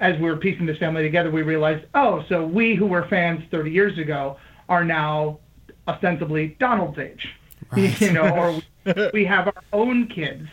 as 0.00 0.16
we 0.18 0.24
were 0.24 0.36
piecing 0.36 0.66
this 0.66 0.78
family 0.78 1.02
together, 1.02 1.30
we 1.30 1.42
realized, 1.42 1.84
oh, 1.94 2.24
so 2.28 2.46
we 2.46 2.74
who 2.74 2.86
were 2.86 3.06
fans 3.08 3.42
30 3.50 3.70
years 3.70 3.98
ago 3.98 4.36
are 4.68 4.84
now 4.84 5.38
ostensibly 5.88 6.56
Donald's 6.60 6.98
age, 6.98 7.34
you 7.76 8.12
know, 8.12 8.28
or 8.28 8.52
we, 8.52 9.10
we 9.12 9.24
have 9.24 9.48
our 9.48 9.62
own 9.72 10.06
kids. 10.06 10.48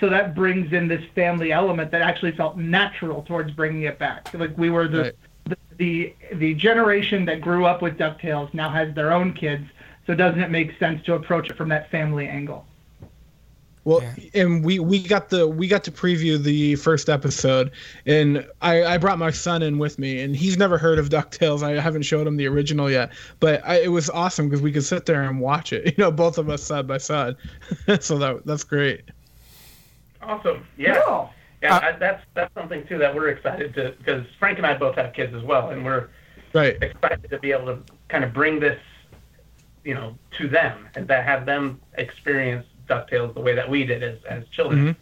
So 0.00 0.08
that 0.08 0.34
brings 0.34 0.72
in 0.72 0.88
this 0.88 1.04
family 1.14 1.52
element 1.52 1.90
that 1.90 2.02
actually 2.02 2.32
felt 2.32 2.56
natural 2.56 3.22
towards 3.22 3.50
bringing 3.52 3.82
it 3.82 3.98
back. 3.98 4.32
Like 4.32 4.56
we 4.56 4.70
were 4.70 4.86
the 4.88 5.02
Right. 5.02 5.14
the, 5.44 5.56
the 5.76 6.14
the 6.34 6.54
generation 6.54 7.24
that 7.26 7.40
grew 7.40 7.64
up 7.66 7.82
with 7.82 7.98
DuckTales 7.98 8.52
now 8.54 8.68
has 8.70 8.94
their 8.94 9.12
own 9.12 9.32
kids. 9.32 9.66
So 10.06 10.14
doesn't 10.14 10.40
it 10.40 10.50
make 10.50 10.78
sense 10.78 11.04
to 11.04 11.14
approach 11.14 11.50
it 11.50 11.56
from 11.56 11.68
that 11.70 11.90
family 11.90 12.28
angle? 12.28 12.64
Well, 13.84 14.02
and 14.34 14.62
we 14.62 14.78
we 14.80 15.02
got 15.02 15.30
the 15.30 15.48
we 15.48 15.66
got 15.66 15.82
to 15.84 15.90
preview 15.90 16.42
the 16.42 16.74
first 16.76 17.08
episode, 17.08 17.70
and 18.04 18.46
I 18.60 18.84
I 18.84 18.98
brought 18.98 19.18
my 19.18 19.30
son 19.30 19.62
in 19.62 19.78
with 19.78 19.98
me, 19.98 20.20
and 20.20 20.36
he's 20.36 20.58
never 20.58 20.76
heard 20.76 20.98
of 20.98 21.08
Ducktales. 21.08 21.62
I 21.62 21.80
haven't 21.80 22.02
showed 22.02 22.26
him 22.26 22.36
the 22.36 22.46
original 22.48 22.90
yet, 22.90 23.12
but 23.40 23.66
I, 23.66 23.80
it 23.80 23.88
was 23.88 24.10
awesome 24.10 24.48
because 24.48 24.60
we 24.60 24.72
could 24.72 24.84
sit 24.84 25.06
there 25.06 25.22
and 25.22 25.40
watch 25.40 25.72
it. 25.72 25.78
You 25.98 26.04
know, 26.04 26.10
both 26.10 26.36
of 26.36 26.50
us 26.50 26.62
side 26.62 26.86
by 26.86 26.98
side. 26.98 27.36
so 28.00 28.18
that 28.18 28.44
that's 28.44 28.62
great. 28.64 29.04
Awesome. 30.28 30.64
Yeah. 30.76 31.00
Cool. 31.06 31.30
Yeah, 31.62 31.74
Uh, 31.76 31.80
I, 31.80 31.92
that's 31.92 32.22
that's 32.34 32.54
something 32.54 32.86
too 32.86 32.98
that 32.98 33.12
we're 33.12 33.30
excited 33.30 33.74
to 33.74 33.94
because 33.98 34.24
Frank 34.38 34.58
and 34.58 34.66
I 34.66 34.76
both 34.78 34.94
have 34.94 35.12
kids 35.12 35.34
as 35.34 35.42
well, 35.42 35.70
and 35.70 35.84
we're 35.84 36.08
Right. 36.54 36.76
excited 36.80 37.28
to 37.30 37.38
be 37.40 37.50
able 37.52 37.66
to 37.66 37.78
kind 38.08 38.22
of 38.24 38.32
bring 38.32 38.58
this, 38.60 38.78
you 39.84 39.94
know, 39.94 40.16
to 40.38 40.48
them 40.48 40.88
and 40.94 41.06
that 41.08 41.24
have 41.24 41.44
them 41.46 41.80
experience 41.94 42.64
Ducktales 42.88 43.34
the 43.34 43.40
way 43.40 43.54
that 43.54 43.68
we 43.68 43.84
did 43.84 44.02
as 44.04 44.18
as 44.28 44.46
children. 44.48 44.94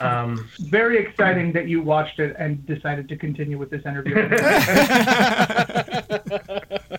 Um, 0.00 0.48
Very 0.60 0.98
exciting 0.98 1.52
that 1.52 1.68
you 1.68 1.82
watched 1.82 2.18
it 2.18 2.34
and 2.38 2.64
decided 2.66 3.08
to 3.10 3.16
continue 3.16 3.58
with 3.58 3.70
this 3.70 3.84
interview. 3.86 4.16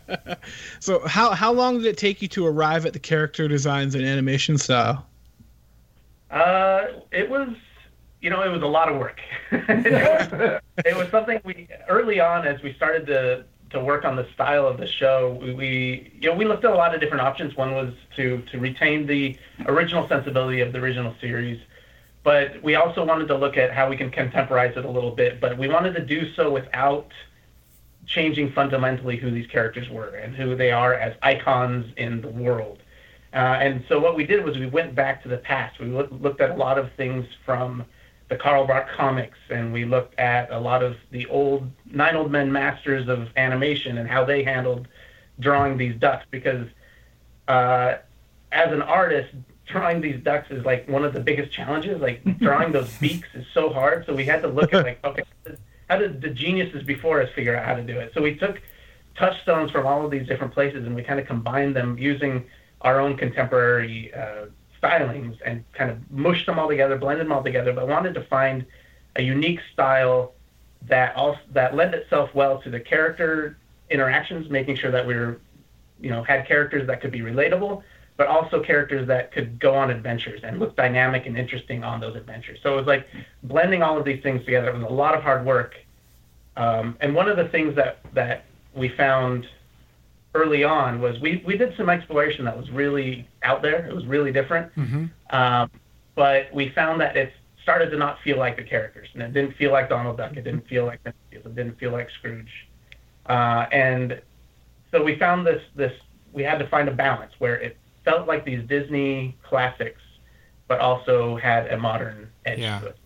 So 0.80 1.06
how 1.08 1.32
how 1.32 1.52
long 1.54 1.78
did 1.78 1.86
it 1.88 1.98
take 1.98 2.22
you 2.22 2.28
to 2.30 2.46
arrive 2.46 2.86
at 2.86 2.94
the 2.94 3.00
character 3.00 3.48
designs 3.48 3.96
and 3.96 4.04
animation 4.06 4.58
style? 4.58 5.06
Uh, 6.34 6.88
it 7.12 7.30
was, 7.30 7.50
you 8.20 8.30
know, 8.32 8.42
it 8.42 8.50
was 8.50 8.64
a 8.64 8.68
lot 8.68 8.92
of 8.92 8.98
work. 8.98 9.22
it, 9.52 10.32
was, 10.32 10.62
it 10.86 10.98
was 10.98 11.08
something 11.10 11.40
we 11.46 11.68
early 11.88 12.20
on 12.20 12.48
as 12.48 12.62
we 12.62 12.74
started 12.74 13.06
to 13.08 13.46
to 13.70 13.84
work 13.84 14.06
on 14.06 14.16
the 14.16 14.28
style 14.34 14.68
of 14.68 14.78
the 14.78 14.86
show. 14.86 15.40
We, 15.42 15.54
we, 15.54 16.12
you 16.22 16.30
know, 16.30 16.36
we 16.36 16.46
looked 16.46 16.64
at 16.64 16.72
a 16.72 16.76
lot 16.76 16.94
of 16.94 17.02
different 17.02 17.22
options. 17.22 17.56
One 17.56 17.74
was 17.74 17.94
to 18.16 18.42
to 18.52 18.60
retain 18.60 19.06
the 19.06 19.38
original 19.68 20.08
sensibility 20.08 20.62
of 20.62 20.74
the 20.74 20.80
original 20.80 21.16
series, 21.22 21.62
but 22.24 22.62
we 22.64 22.76
also 22.76 23.06
wanted 23.06 23.28
to 23.28 23.38
look 23.38 23.56
at 23.56 23.72
how 23.72 23.88
we 23.88 23.96
can 23.96 24.10
contemporize 24.10 24.76
it 24.76 24.86
a 24.86 24.90
little 24.90 25.12
bit. 25.12 25.40
But 25.40 25.58
we 25.58 25.68
wanted 25.68 25.94
to 25.96 26.04
do 26.04 26.34
so 26.34 26.52
without 26.52 27.12
changing 28.06 28.52
fundamentally 28.52 29.18
who 29.18 29.32
these 29.32 29.48
characters 29.48 29.90
were 29.90 30.16
and 30.16 30.36
who 30.36 30.56
they 30.56 30.72
are 30.72 30.94
as 30.94 31.16
icons 31.22 31.94
in 31.98 32.22
the 32.22 32.30
world. 32.30 32.83
Uh, 33.34 33.58
and 33.60 33.84
so 33.90 34.00
what 34.00 34.16
we 34.16 34.26
did 34.26 34.44
was 34.44 34.58
we 34.58 34.68
went 34.68 34.94
back 34.94 35.24
to 35.24 35.30
the 35.30 35.38
past. 35.38 35.80
We 35.80 35.88
look, 35.88 36.10
looked 36.12 36.40
at 36.40 36.52
a 36.52 36.56
lot 36.56 36.78
of 36.78 36.92
things 36.94 37.26
from 37.46 37.84
the 38.30 38.36
Carl 38.36 38.66
Bark 38.68 38.90
comics, 38.96 39.38
and 39.50 39.74
we 39.74 39.86
looked 39.86 40.18
at 40.20 40.52
a 40.52 40.60
lot 40.60 40.84
of 40.84 40.98
the 41.12 41.26
old 41.28 41.70
Nine 41.86 42.16
Old 42.16 42.32
Men 42.32 42.52
masters 42.52 43.10
of 43.10 43.30
animation 43.36 43.98
and 43.98 44.08
how 44.08 44.24
they 44.24 44.44
handled 44.44 44.88
drawing 45.40 45.78
these 45.78 45.96
ducks. 45.96 46.26
Because 46.30 46.68
uh, 47.48 47.96
as 48.52 48.72
an 48.72 48.84
artist, 48.84 49.34
drawing 49.66 50.00
these 50.00 50.22
ducks 50.24 50.52
is 50.52 50.64
like 50.64 50.88
one 50.88 51.04
of 51.04 51.14
the 51.14 51.20
biggest 51.20 51.52
challenges. 51.52 52.00
Like 52.02 52.24
drawing 52.40 52.72
those 52.72 52.96
beaks 52.98 53.30
is 53.34 53.46
so 53.52 53.74
hard. 53.74 54.06
So 54.06 54.14
we 54.14 54.26
had 54.26 54.44
to 54.44 54.48
look 54.48 54.74
at 54.74 54.86
like, 54.86 55.00
okay, 55.04 55.24
how 55.90 55.98
did 55.98 56.22
the 56.22 56.30
geniuses 56.30 56.84
before 56.84 57.20
us 57.20 57.30
figure 57.34 57.56
out 57.56 57.66
how 57.66 57.76
to 57.76 57.84
do 57.84 58.00
it? 58.00 58.12
So 58.14 58.22
we 58.22 58.36
took 58.36 58.62
touchstones 59.16 59.72
from 59.72 59.86
all 59.88 60.06
of 60.06 60.12
these 60.12 60.28
different 60.28 60.54
places 60.54 60.86
and 60.86 60.96
we 60.96 61.04
kind 61.04 61.20
of 61.20 61.26
combined 61.26 61.76
them 61.76 61.98
using 61.98 62.46
our 62.84 63.00
own 63.00 63.18
contemporary 63.18 64.14
uh, 64.14 64.46
stylings 64.82 65.38
and 65.46 65.64
kind 65.74 65.90
of 65.90 65.98
mushed 66.12 66.46
them 66.46 66.60
all 66.60 66.68
together, 66.68 66.98
blended 66.98 67.26
them 67.26 67.32
all 67.32 67.44
together, 67.44 67.74
but 67.74 67.88
wanted 67.88 68.14
to 68.14 68.24
find 68.24 68.66
a 69.16 69.22
unique 69.22 69.60
style 69.72 70.34
that 70.88 71.16
also 71.16 71.40
that 71.52 71.76
lend 71.76 71.94
itself 71.94 72.30
well 72.34 72.62
to 72.62 72.70
the 72.70 72.80
character 72.80 73.58
interactions, 73.90 74.50
making 74.50 74.76
sure 74.76 74.92
that 74.92 75.06
we 75.06 75.16
were, 75.16 75.40
you 76.02 76.10
know, 76.10 76.24
had 76.24 76.46
characters 76.46 76.86
that 76.88 77.00
could 77.00 77.12
be 77.12 77.22
relatable, 77.22 77.84
but 78.18 78.28
also 78.28 78.62
characters 78.62 79.08
that 79.08 79.32
could 79.32 79.60
go 79.60 79.74
on 79.76 79.90
adventures 79.90 80.42
and 80.44 80.60
look 80.60 80.76
dynamic 80.76 81.26
and 81.26 81.38
interesting 81.38 81.84
on 81.84 82.00
those 82.02 82.16
adventures. 82.16 82.60
So 82.62 82.74
it 82.74 82.78
was 82.78 82.86
like 82.88 83.08
blending 83.44 83.82
all 83.82 83.98
of 83.98 84.04
these 84.04 84.22
things 84.22 84.44
together. 84.44 84.70
It 84.70 84.76
was 84.76 84.84
a 84.84 84.94
lot 84.94 85.16
of 85.16 85.24
hard 85.24 85.46
work. 85.46 85.76
Um, 86.58 86.98
and 87.00 87.16
one 87.16 87.30
of 87.30 87.38
the 87.38 87.48
things 87.48 87.76
that, 87.76 88.00
that 88.14 88.46
we 88.76 88.90
found 88.90 89.48
early 90.34 90.64
on 90.64 91.00
was 91.02 91.20
we, 91.20 91.44
we 91.46 91.58
did 91.58 91.76
some 91.78 91.90
exploration 91.90 92.46
that 92.46 92.58
was 92.58 92.70
really 92.72 93.28
out 93.44 93.62
there. 93.62 93.86
It 93.86 93.94
was 93.96 94.06
really 94.06 94.32
different. 94.32 94.72
Um, 95.30 95.70
but 96.16 96.54
we 96.54 96.70
found 96.70 97.02
that 97.02 97.16
it 97.18 97.34
started 97.62 97.90
to 97.92 97.98
not 97.98 98.20
feel 98.22 98.38
like 98.38 98.58
the 98.58 98.64
characters. 98.64 99.08
And 99.14 99.22
it 99.24 99.34
didn't 99.34 99.56
feel 99.56 99.72
like 99.72 99.90
Donald 99.90 100.18
Duck. 100.18 100.32
It 100.36 100.44
didn't 100.44 100.68
feel 100.68 100.86
like 100.86 101.00
it 101.06 101.56
didn't 101.56 101.78
feel 101.80 101.92
like 101.92 102.10
Scrooge. 102.12 102.68
Uh, 103.26 103.66
and 103.72 104.22
so 104.92 105.04
we 105.04 105.18
found 105.18 105.46
this 105.48 105.62
this 105.76 105.94
we 106.34 106.44
had 106.44 106.58
to 106.60 106.68
find 106.68 106.90
a 106.90 106.92
balance 106.94 107.32
where 107.40 107.56
it 107.56 107.78
felt 108.04 108.28
like 108.28 108.44
these 108.44 108.68
Disney 108.68 109.38
classics, 109.44 110.02
but 110.68 110.80
also 110.80 111.38
had 111.38 111.68
a 111.72 111.78
modern 111.78 112.30
edge 112.46 112.60
Yeah. 112.60 112.80
to 112.80 112.88
it. 112.88 112.98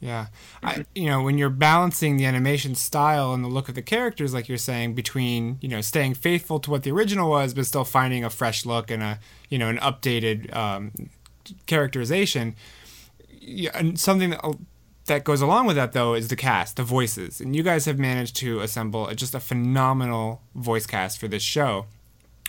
Yeah. 0.00 0.28
I, 0.62 0.86
you 0.94 1.06
know, 1.06 1.22
when 1.22 1.36
you're 1.36 1.50
balancing 1.50 2.16
the 2.16 2.24
animation 2.24 2.74
style 2.74 3.34
and 3.34 3.44
the 3.44 3.48
look 3.48 3.68
of 3.68 3.74
the 3.74 3.82
characters, 3.82 4.32
like 4.32 4.48
you're 4.48 4.56
saying, 4.56 4.94
between, 4.94 5.58
you 5.60 5.68
know, 5.68 5.82
staying 5.82 6.14
faithful 6.14 6.58
to 6.60 6.70
what 6.70 6.84
the 6.84 6.90
original 6.90 7.28
was, 7.28 7.52
but 7.52 7.66
still 7.66 7.84
finding 7.84 8.24
a 8.24 8.30
fresh 8.30 8.64
look 8.64 8.90
and 8.90 9.02
a, 9.02 9.18
you 9.50 9.58
know, 9.58 9.68
an 9.68 9.76
updated 9.76 10.56
um, 10.56 10.92
characterization. 11.66 12.56
Yeah, 13.30 13.72
and 13.74 14.00
something 14.00 14.30
that, 14.30 14.40
that 15.04 15.24
goes 15.24 15.42
along 15.42 15.66
with 15.66 15.76
that, 15.76 15.92
though, 15.92 16.14
is 16.14 16.28
the 16.28 16.36
cast, 16.36 16.76
the 16.76 16.82
voices. 16.82 17.40
And 17.40 17.54
you 17.54 17.62
guys 17.62 17.84
have 17.84 17.98
managed 17.98 18.36
to 18.36 18.60
assemble 18.60 19.06
a- 19.06 19.14
just 19.14 19.34
a 19.34 19.40
phenomenal 19.40 20.40
voice 20.54 20.86
cast 20.86 21.18
for 21.18 21.28
this 21.28 21.42
show. 21.42 21.86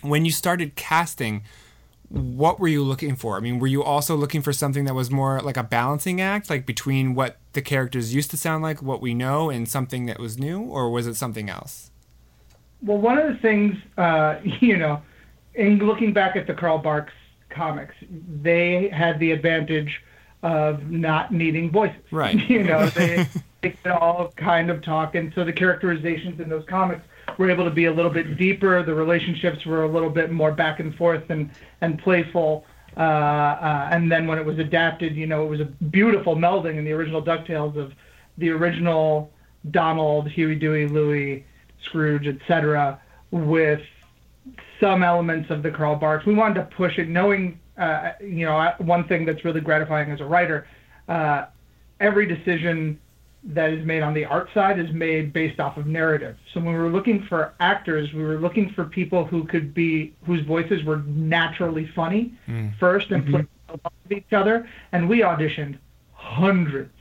When 0.01 0.23
you 0.23 0.31
started 0.31 0.75
casting, 0.75 1.43
what 2.11 2.59
were 2.59 2.67
you 2.67 2.83
looking 2.83 3.15
for? 3.15 3.37
I 3.37 3.39
mean, 3.39 3.59
were 3.59 3.67
you 3.67 3.83
also 3.83 4.15
looking 4.15 4.41
for 4.41 4.51
something 4.51 4.83
that 4.83 4.93
was 4.93 5.09
more 5.09 5.39
like 5.39 5.55
a 5.55 5.63
balancing 5.63 6.19
act, 6.19 6.49
like 6.49 6.65
between 6.65 7.15
what 7.15 7.37
the 7.53 7.61
characters 7.61 8.13
used 8.13 8.29
to 8.31 8.37
sound 8.37 8.63
like, 8.63 8.81
what 8.81 9.01
we 9.01 9.13
know, 9.13 9.49
and 9.49 9.67
something 9.67 10.07
that 10.07 10.19
was 10.19 10.37
new, 10.37 10.61
or 10.61 10.89
was 10.89 11.07
it 11.07 11.15
something 11.15 11.49
else? 11.49 11.89
Well, 12.81 12.97
one 12.97 13.17
of 13.17 13.27
the 13.27 13.39
things, 13.39 13.77
uh, 13.97 14.39
you 14.59 14.77
know, 14.77 15.01
in 15.53 15.79
looking 15.79 16.11
back 16.11 16.35
at 16.35 16.47
the 16.47 16.53
Carl 16.53 16.79
Barks 16.79 17.13
comics, 17.49 17.95
they 18.41 18.89
had 18.89 19.17
the 19.19 19.31
advantage 19.31 20.01
of 20.43 20.89
not 20.89 21.33
needing 21.33 21.71
voices. 21.71 22.01
Right. 22.11 22.35
You 22.49 22.63
know, 22.63 22.89
they, 22.89 23.25
they 23.61 23.69
could 23.71 23.91
all 23.91 24.33
kind 24.35 24.69
of 24.69 24.81
talk, 24.81 25.15
and 25.15 25.31
so 25.33 25.45
the 25.45 25.53
characterizations 25.53 26.41
in 26.41 26.49
those 26.49 26.65
comics 26.65 27.05
were 27.37 27.49
able 27.49 27.65
to 27.65 27.71
be 27.71 27.85
a 27.85 27.93
little 27.93 28.11
bit 28.11 28.37
deeper. 28.37 28.83
The 28.83 28.93
relationships 28.93 29.65
were 29.65 29.83
a 29.83 29.87
little 29.87 30.09
bit 30.09 30.31
more 30.31 30.51
back 30.51 30.79
and 30.79 30.95
forth 30.95 31.29
and 31.29 31.49
and 31.81 31.99
playful. 31.99 32.65
Uh, 32.97 32.99
uh, 32.99 33.89
and 33.91 34.11
then 34.11 34.27
when 34.27 34.37
it 34.37 34.45
was 34.45 34.59
adapted, 34.59 35.15
you 35.15 35.25
know, 35.25 35.43
it 35.45 35.47
was 35.47 35.61
a 35.61 35.65
beautiful 35.65 36.35
melding 36.35 36.77
in 36.77 36.83
the 36.83 36.91
original 36.91 37.23
Ducktales 37.23 37.77
of 37.77 37.93
the 38.37 38.49
original 38.49 39.31
Donald, 39.69 40.29
Huey, 40.29 40.55
Dewey, 40.55 40.87
Louie, 40.87 41.45
Scrooge, 41.83 42.27
etc., 42.27 42.99
with 43.31 43.81
some 44.79 45.03
elements 45.03 45.49
of 45.49 45.63
the 45.63 45.71
Carl 45.71 45.95
Barks. 45.95 46.25
We 46.25 46.33
wanted 46.33 46.55
to 46.55 46.63
push 46.75 46.97
it, 46.97 47.07
knowing, 47.07 47.59
uh, 47.77 48.11
you 48.19 48.45
know, 48.45 48.73
one 48.79 49.07
thing 49.07 49.25
that's 49.25 49.45
really 49.45 49.61
gratifying 49.61 50.11
as 50.11 50.19
a 50.19 50.25
writer, 50.25 50.67
uh, 51.07 51.45
every 51.99 52.25
decision 52.25 52.99
that 53.43 53.73
is 53.73 53.85
made 53.85 54.03
on 54.03 54.13
the 54.13 54.25
art 54.25 54.49
side 54.53 54.79
is 54.79 54.91
made 54.91 55.33
based 55.33 55.59
off 55.59 55.77
of 55.77 55.87
narrative. 55.87 56.37
So 56.53 56.59
when 56.59 56.73
we 56.73 56.79
were 56.79 56.89
looking 56.89 57.23
for 57.23 57.53
actors, 57.59 58.13
we 58.13 58.23
were 58.23 58.37
looking 58.37 58.69
for 58.69 58.85
people 58.85 59.25
who 59.25 59.45
could 59.45 59.73
be, 59.73 60.13
whose 60.25 60.45
voices 60.45 60.83
were 60.83 60.97
naturally 61.07 61.87
funny 61.87 62.33
first 62.79 63.11
and 63.11 63.25
play 63.27 63.45
off 63.69 63.79
of 63.85 64.11
each 64.11 64.31
other. 64.31 64.69
And 64.91 65.09
we 65.09 65.21
auditioned 65.21 65.77
hundreds 66.13 66.93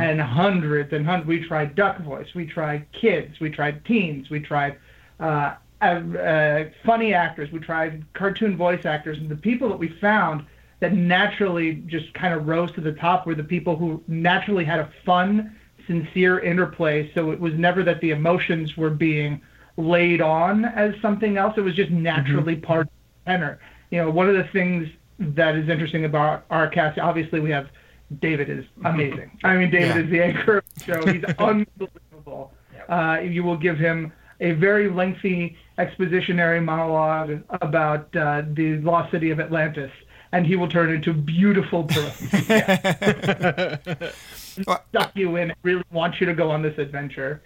and 0.00 0.20
hundreds 0.20 0.92
and 0.92 1.04
hundreds. 1.04 1.26
We 1.28 1.44
tried 1.44 1.74
duck 1.74 1.98
voice, 2.00 2.34
we 2.34 2.46
tried 2.46 2.90
kids, 2.92 3.40
we 3.40 3.50
tried 3.50 3.84
teens, 3.84 4.30
we 4.30 4.40
tried 4.40 4.78
uh, 5.20 5.54
uh, 5.80 5.84
uh, 5.84 6.64
funny 6.84 7.12
actors, 7.12 7.50
we 7.52 7.58
tried 7.58 8.04
cartoon 8.12 8.56
voice 8.56 8.84
actors, 8.84 9.18
and 9.18 9.28
the 9.28 9.36
people 9.36 9.68
that 9.68 9.78
we 9.78 9.88
found 9.88 10.44
that 10.80 10.92
naturally 10.92 11.74
just 11.86 12.14
kind 12.14 12.32
of 12.32 12.46
rose 12.46 12.70
to 12.72 12.80
the 12.80 12.92
top 12.92 13.26
were 13.26 13.34
the 13.34 13.44
people 13.44 13.76
who 13.76 14.02
naturally 14.06 14.64
had 14.64 14.78
a 14.78 14.90
fun, 15.04 15.56
sincere 15.88 16.38
interplay. 16.38 17.10
So 17.14 17.32
it 17.32 17.40
was 17.40 17.54
never 17.54 17.82
that 17.82 18.00
the 18.00 18.10
emotions 18.12 18.76
were 18.76 18.90
being 18.90 19.40
laid 19.76 20.20
on 20.20 20.64
as 20.64 20.94
something 21.02 21.36
else. 21.36 21.54
It 21.56 21.62
was 21.62 21.74
just 21.74 21.90
naturally 21.90 22.54
part 22.56 22.82
of 22.86 22.92
the 23.24 23.30
tenor. 23.32 23.58
You 23.90 24.02
know, 24.04 24.10
one 24.10 24.28
of 24.28 24.36
the 24.36 24.48
things 24.52 24.88
that 25.18 25.56
is 25.56 25.68
interesting 25.68 26.04
about 26.04 26.44
our 26.50 26.68
cast, 26.68 26.98
obviously 27.00 27.40
we 27.40 27.50
have 27.50 27.68
David 28.20 28.48
is 28.48 28.64
amazing. 28.84 29.30
I 29.44 29.56
mean, 29.56 29.70
David 29.70 29.96
Yeah. 29.96 30.02
is 30.02 30.10
the 30.10 30.22
anchor 30.22 30.58
of 30.58 30.64
the 30.76 30.84
show. 30.84 31.06
He's 31.06 31.24
unbelievable. 31.38 32.52
Uh, 32.88 33.18
you 33.22 33.42
will 33.42 33.56
give 33.56 33.76
him 33.78 34.12
a 34.40 34.52
very 34.52 34.88
lengthy 34.88 35.56
expositionary 35.78 36.62
monologue 36.64 37.42
about 37.60 38.14
uh, 38.16 38.42
the 38.52 38.78
lost 38.78 39.10
city 39.10 39.30
of 39.30 39.40
Atlantis, 39.40 39.90
and 40.32 40.46
he 40.46 40.56
will 40.56 40.68
turn 40.68 40.92
into 40.92 41.12
beautiful 41.12 41.84
prose. 41.88 42.18
Suck 44.92 45.12
you 45.14 45.36
in. 45.36 45.52
Really 45.62 45.84
want 45.90 46.20
you 46.20 46.26
to 46.26 46.34
go 46.34 46.50
on 46.50 46.62
this 46.62 46.78
adventure. 46.78 47.42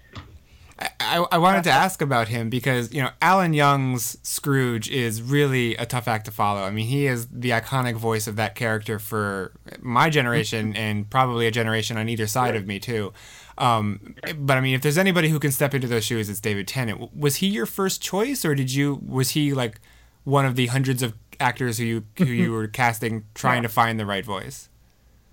I, 0.78 0.90
I, 1.00 1.26
I 1.32 1.38
wanted 1.38 1.64
to 1.64 1.70
ask 1.70 2.00
about 2.00 2.28
him 2.28 2.48
because 2.48 2.92
you 2.92 3.02
know 3.02 3.10
Alan 3.20 3.52
Young's 3.52 4.18
Scrooge 4.22 4.90
is 4.90 5.22
really 5.22 5.76
a 5.76 5.86
tough 5.86 6.08
act 6.08 6.26
to 6.26 6.30
follow. 6.30 6.62
I 6.62 6.70
mean, 6.70 6.86
he 6.86 7.06
is 7.06 7.28
the 7.28 7.50
iconic 7.50 7.96
voice 7.96 8.26
of 8.26 8.36
that 8.36 8.54
character 8.54 8.98
for 8.98 9.52
my 9.80 10.10
generation 10.10 10.74
and 10.74 11.08
probably 11.08 11.46
a 11.46 11.50
generation 11.50 11.96
on 11.96 12.08
either 12.08 12.26
side 12.26 12.56
of 12.56 12.66
me 12.66 12.78
too. 12.78 13.12
Um, 13.58 14.14
but 14.36 14.56
I 14.56 14.60
mean, 14.60 14.74
if 14.74 14.82
there's 14.82 14.98
anybody 14.98 15.28
who 15.28 15.38
can 15.38 15.52
step 15.52 15.74
into 15.74 15.86
those 15.86 16.04
shoes, 16.04 16.30
it's 16.30 16.40
David 16.40 16.66
Tennant. 16.66 17.14
Was 17.14 17.36
he 17.36 17.48
your 17.48 17.66
first 17.66 18.02
choice, 18.02 18.44
or 18.44 18.54
did 18.54 18.72
you? 18.72 19.00
Was 19.06 19.30
he 19.30 19.52
like 19.52 19.80
one 20.24 20.46
of 20.46 20.56
the 20.56 20.66
hundreds 20.66 21.02
of 21.02 21.14
actors 21.42 21.76
who 21.78 21.84
you 21.84 22.04
who 22.16 22.24
you 22.24 22.52
were 22.52 22.66
casting, 22.82 23.24
trying 23.34 23.62
to 23.62 23.68
find 23.68 24.00
the 24.00 24.06
right 24.06 24.24
voice? 24.24 24.70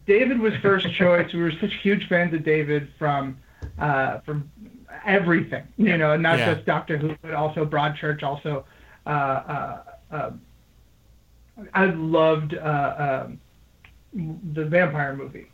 David 0.05 0.39
was 0.39 0.53
first 0.61 0.91
choice. 0.95 1.31
We 1.31 1.41
were 1.41 1.51
such 1.61 1.73
huge 1.75 2.07
fans 2.09 2.33
of 2.33 2.43
David 2.43 2.89
from 2.97 3.37
uh, 3.77 4.19
from 4.21 4.51
everything, 5.05 5.63
you 5.77 5.97
know, 5.97 6.17
not 6.17 6.39
Yeah. 6.39 6.53
just 6.55 6.65
Doctor 6.65 6.97
Who, 6.97 7.15
but 7.21 7.33
also 7.33 7.63
Broadchurch, 7.65 8.23
also. 8.23 8.65
Uh, 9.05 9.09
uh, 9.09 9.83
uh, 10.11 10.31
I 11.73 11.85
loved 11.85 12.55
uh, 12.55 13.25
um, 13.27 13.39
the 14.53 14.65
vampire 14.65 15.15
movie. 15.15 15.47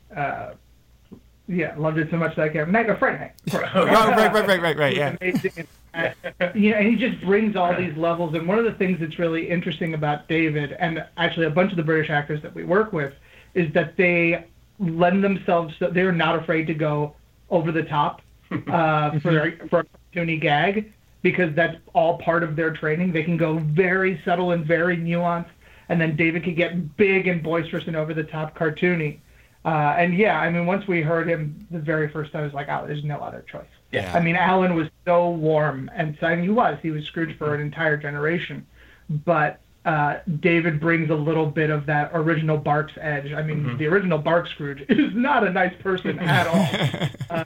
Yeah, 1.48 1.76
loved 1.78 1.98
it 2.00 2.10
so 2.10 2.18
much 2.18 2.36
that 2.36 2.44
I 2.44 2.50
can't. 2.50 2.72
Night 2.72 2.90
of 2.90 2.98
Friday 2.98 3.20
Night. 3.20 3.34
Oh, 3.76 3.86
right, 3.86 4.34
right, 4.34 4.48
right, 4.48 4.62
right, 4.62 4.78
right. 4.78 4.96
Yeah. 4.96 5.16
amazing. 5.22 5.68
And, 5.94 6.16
uh, 6.42 6.50
you 6.56 6.72
know, 6.72 6.78
and 6.78 6.88
he 6.88 6.96
just 6.96 7.22
brings 7.24 7.56
all 7.56 7.76
these 7.76 7.96
levels. 7.96 8.34
And 8.34 8.48
one 8.48 8.58
of 8.58 8.66
the 8.66 8.74
things 8.74 9.00
that's 9.00 9.20
really 9.20 9.48
interesting 9.50 9.94
about 9.94 10.28
David, 10.28 10.74
and 10.74 11.06
actually 11.18 11.46
a 11.46 11.52
bunch 11.52 11.72
of 11.72 11.78
the 11.78 11.84
British 11.84 12.10
actors 12.10 12.42
that 12.42 12.54
we 12.54 12.64
work 12.64 12.92
with, 12.92 13.14
is 13.54 13.72
that 13.74 13.96
they 13.96 14.46
lend 14.80 15.24
themselves. 15.24 15.74
They're 15.80 16.12
not 16.12 16.36
afraid 16.38 16.68
to 16.68 16.74
go 16.74 17.16
over 17.50 17.72
the 17.72 17.84
top 17.84 18.22
uh, 18.68 19.20
for 19.20 19.54
for 19.70 19.80
a 19.80 19.86
cartoony 20.14 20.42
gag 20.42 20.92
because 21.22 21.54
that's 21.56 21.78
all 21.94 22.18
part 22.18 22.44
of 22.44 22.56
their 22.56 22.72
training. 22.72 23.12
They 23.12 23.24
can 23.24 23.38
go 23.38 23.60
very 23.60 24.22
subtle 24.26 24.52
and 24.52 24.66
very 24.66 24.98
nuanced, 24.98 25.50
and 25.90 26.00
then 26.00 26.16
David 26.16 26.44
can 26.44 26.56
get 26.56 26.98
big 26.98 27.28
and 27.28 27.42
boisterous 27.42 27.88
and 27.88 27.96
over 27.96 28.14
the 28.14 28.24
top 28.24 28.58
cartoony. 28.58 29.20
Uh, 29.66 29.96
and 29.98 30.16
yeah, 30.16 30.40
I 30.40 30.50
mean, 30.52 30.68
once 30.68 30.88
we 30.88 31.02
heard 31.02 31.28
him 31.28 31.66
the 31.72 31.80
very 31.80 32.08
first 32.10 32.32
time, 32.32 32.42
I 32.42 32.46
was 32.46 32.54
like, 32.54 32.70
oh, 32.70 32.86
there's 32.86 33.04
no 33.04 33.18
other 33.18 33.44
choice. 33.52 33.66
Yeah. 33.92 34.12
I 34.16 34.20
mean, 34.20 34.36
Alan 34.36 34.76
was 34.76 34.88
so 35.06 35.30
warm, 35.32 35.90
and 35.96 36.16
so 36.20 36.28
I 36.28 36.36
mean, 36.36 36.44
he 36.44 36.52
was. 36.52 36.78
He 36.84 36.92
was 36.92 37.04
Scrooge 37.06 37.36
for 37.38 37.56
an 37.56 37.62
entire 37.62 37.98
generation. 37.98 38.66
But 39.10 39.60
uh, 39.86 40.18
David 40.40 40.80
brings 40.80 41.10
a 41.10 41.16
little 41.16 41.48
bit 41.48 41.72
of 41.72 41.88
that 41.88 42.12
original 42.14 42.58
Barks 42.58 42.94
edge. 43.02 43.32
I 43.34 43.42
mean, 43.42 43.76
the 43.78 43.88
original 43.88 44.20
Barks 44.20 44.52
Scrooge 44.52 44.84
is 44.90 45.14
not 45.16 45.46
a 45.48 45.50
nice 45.52 45.74
person 45.82 46.20
at 46.20 46.48
all. 46.48 47.10
Uh, 47.28 47.44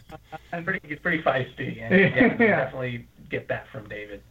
and 0.52 0.66
Pretty, 0.66 0.86
he's 0.88 1.00
pretty 1.00 1.24
feisty, 1.24 1.82
and 1.82 1.94
yeah, 2.00 2.36
Yeah. 2.38 2.66
definitely 2.66 3.08
get 3.30 3.48
that 3.48 3.66
from 3.72 3.88
David. 3.88 4.22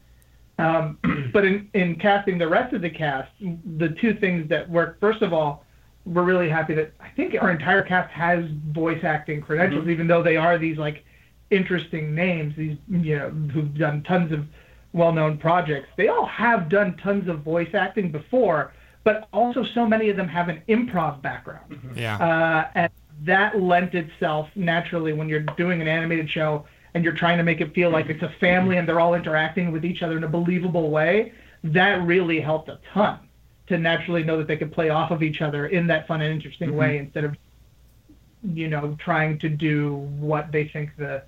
Um, 0.58 0.98
but 1.32 1.44
in, 1.46 1.70
in 1.72 1.96
casting 1.96 2.36
the 2.36 2.46
rest 2.48 2.74
of 2.74 2.82
the 2.82 2.90
cast, 2.90 3.30
the 3.40 3.88
two 4.00 4.12
things 4.14 4.46
that 4.50 4.68
work, 4.68 5.00
first 5.00 5.22
of 5.22 5.32
all, 5.32 5.64
we're 6.08 6.22
really 6.22 6.48
happy 6.48 6.74
that 6.74 6.92
I 7.00 7.08
think 7.10 7.34
our 7.40 7.50
entire 7.50 7.82
cast 7.82 8.10
has 8.12 8.44
voice 8.72 9.04
acting 9.04 9.40
credentials, 9.40 9.88
even 9.88 10.06
though 10.06 10.22
they 10.22 10.36
are 10.36 10.58
these 10.58 10.78
like 10.78 11.04
interesting 11.50 12.14
names, 12.14 12.54
these, 12.56 12.76
you 12.88 13.18
know, 13.18 13.30
who've 13.30 13.76
done 13.76 14.02
tons 14.02 14.32
of 14.32 14.46
well 14.92 15.12
known 15.12 15.38
projects. 15.38 15.88
They 15.96 16.08
all 16.08 16.26
have 16.26 16.68
done 16.68 16.96
tons 16.96 17.28
of 17.28 17.40
voice 17.40 17.74
acting 17.74 18.10
before, 18.10 18.72
but 19.04 19.28
also 19.32 19.64
so 19.64 19.86
many 19.86 20.08
of 20.08 20.16
them 20.16 20.28
have 20.28 20.48
an 20.48 20.62
improv 20.68 21.20
background. 21.20 21.78
Yeah. 21.94 22.16
Uh, 22.16 22.70
and 22.74 22.92
that 23.22 23.60
lent 23.60 23.94
itself 23.94 24.48
naturally 24.54 25.12
when 25.12 25.28
you're 25.28 25.40
doing 25.56 25.82
an 25.82 25.88
animated 25.88 26.30
show 26.30 26.64
and 26.94 27.04
you're 27.04 27.14
trying 27.14 27.38
to 27.38 27.44
make 27.44 27.60
it 27.60 27.74
feel 27.74 27.90
like 27.90 28.08
it's 28.08 28.22
a 28.22 28.32
family 28.40 28.78
and 28.78 28.88
they're 28.88 29.00
all 29.00 29.14
interacting 29.14 29.72
with 29.72 29.84
each 29.84 30.02
other 30.02 30.16
in 30.16 30.24
a 30.24 30.28
believable 30.28 30.90
way. 30.90 31.32
That 31.64 32.02
really 32.06 32.40
helped 32.40 32.68
a 32.68 32.78
ton 32.94 33.27
to 33.68 33.78
naturally 33.78 34.22
know 34.22 34.38
that 34.38 34.46
they 34.46 34.56
could 34.56 34.72
play 34.72 34.88
off 34.90 35.10
of 35.10 35.22
each 35.22 35.40
other 35.40 35.66
in 35.66 35.86
that 35.86 36.06
fun 36.06 36.20
and 36.22 36.32
interesting 36.32 36.74
way 36.74 36.98
instead 36.98 37.24
of, 37.24 37.36
you 38.42 38.68
know, 38.68 38.96
trying 38.98 39.38
to 39.38 39.48
do 39.48 39.94
what 40.18 40.50
they 40.52 40.68
think 40.68 40.90
the 40.96 41.22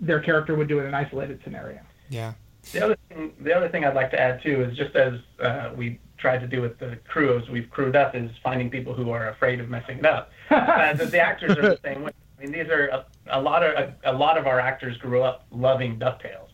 their 0.00 0.20
character 0.20 0.54
would 0.54 0.68
do 0.68 0.80
in 0.80 0.86
an 0.86 0.94
isolated 0.94 1.40
scenario. 1.44 1.80
Yeah. 2.10 2.34
The 2.72 2.84
other 2.84 2.96
thing, 3.08 3.32
the 3.40 3.54
other 3.54 3.68
thing 3.68 3.84
I'd 3.84 3.94
like 3.94 4.10
to 4.10 4.20
add 4.20 4.42
too 4.42 4.62
is 4.62 4.76
just 4.76 4.94
as 4.96 5.14
uh, 5.40 5.70
we 5.76 5.98
tried 6.16 6.38
to 6.38 6.46
do 6.46 6.62
with 6.62 6.78
the 6.78 6.98
crew 7.08 7.38
as 7.38 7.48
we've 7.48 7.70
crewed 7.70 7.96
up 7.96 8.14
is 8.14 8.30
finding 8.42 8.70
people 8.70 8.94
who 8.94 9.10
are 9.10 9.28
afraid 9.28 9.60
of 9.60 9.68
messing 9.68 9.98
it 9.98 10.06
up. 10.06 10.30
uh, 10.50 10.92
the, 10.94 11.06
the 11.06 11.20
actors 11.20 11.56
are 11.56 11.62
the 11.62 11.80
same 11.84 12.02
way. 12.02 12.12
I 12.38 12.42
mean, 12.42 12.52
these 12.52 12.68
are 12.68 12.88
a, 12.88 13.06
a 13.28 13.40
lot 13.40 13.62
of 13.62 13.72
a, 13.74 13.94
a 14.04 14.12
lot 14.12 14.38
of 14.38 14.46
our 14.46 14.60
actors 14.60 14.96
grew 14.98 15.22
up 15.22 15.46
loving 15.50 15.98
Ducktales, 15.98 16.50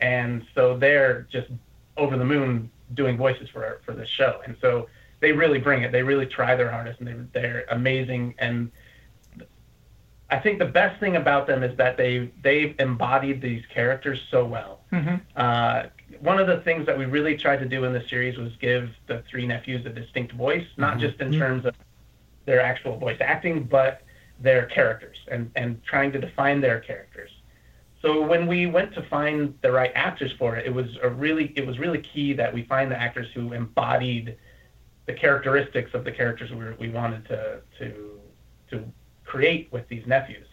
and 0.00 0.44
so 0.54 0.76
they're 0.76 1.26
just 1.30 1.48
over 1.96 2.16
the 2.16 2.24
moon 2.24 2.70
doing 2.92 3.16
voices 3.16 3.48
for 3.48 3.80
for 3.84 3.92
this 3.94 4.08
show, 4.08 4.40
and 4.44 4.56
so 4.60 4.88
they 5.20 5.32
really 5.32 5.58
bring 5.58 5.82
it. 5.82 5.92
They 5.92 6.02
really 6.02 6.26
try 6.26 6.54
their 6.54 6.70
hardest, 6.70 7.00
and 7.00 7.08
they, 7.32 7.40
they're 7.40 7.64
amazing. 7.70 8.34
And 8.38 8.70
I 10.30 10.38
think 10.38 10.58
the 10.58 10.66
best 10.66 11.00
thing 11.00 11.16
about 11.16 11.46
them 11.46 11.62
is 11.62 11.76
that 11.78 11.96
they 11.96 12.30
they've 12.42 12.74
embodied 12.78 13.40
these 13.40 13.62
characters 13.72 14.20
so 14.30 14.44
well. 14.44 14.80
Mm-hmm. 14.92 15.16
Uh, 15.36 15.84
one 16.20 16.38
of 16.38 16.46
the 16.46 16.58
things 16.58 16.86
that 16.86 16.96
we 16.96 17.04
really 17.04 17.36
tried 17.36 17.58
to 17.58 17.66
do 17.66 17.84
in 17.84 17.92
the 17.92 18.02
series 18.08 18.36
was 18.36 18.52
give 18.60 18.90
the 19.06 19.22
three 19.30 19.46
nephews 19.46 19.84
a 19.86 19.90
distinct 19.90 20.32
voice, 20.32 20.66
not 20.76 20.92
mm-hmm. 20.92 21.00
just 21.00 21.20
in 21.20 21.30
mm-hmm. 21.30 21.40
terms 21.40 21.64
of 21.64 21.74
their 22.44 22.60
actual 22.60 22.98
voice 22.98 23.18
acting, 23.20 23.64
but 23.64 24.02
their 24.40 24.66
characters 24.66 25.16
and, 25.30 25.50
and 25.56 25.82
trying 25.84 26.12
to 26.12 26.18
define 26.18 26.60
their 26.60 26.80
characters. 26.80 27.30
So 28.04 28.20
when 28.20 28.46
we 28.46 28.66
went 28.66 28.92
to 28.94 29.02
find 29.02 29.54
the 29.62 29.72
right 29.72 29.90
actors 29.94 30.30
for 30.38 30.56
it, 30.56 30.66
it 30.66 30.74
was 30.74 30.98
a 31.02 31.08
really 31.08 31.54
it 31.56 31.66
was 31.66 31.78
really 31.78 32.00
key 32.00 32.34
that 32.34 32.52
we 32.52 32.62
find 32.64 32.90
the 32.90 33.00
actors 33.00 33.28
who 33.32 33.54
embodied 33.54 34.36
the 35.06 35.14
characteristics 35.14 35.94
of 35.94 36.04
the 36.04 36.12
characters 36.12 36.50
we, 36.50 36.56
were, 36.56 36.76
we 36.78 36.90
wanted 36.90 37.24
to 37.28 37.60
to 37.78 38.20
to 38.70 38.92
create 39.24 39.72
with 39.72 39.88
these 39.88 40.06
nephews. 40.06 40.46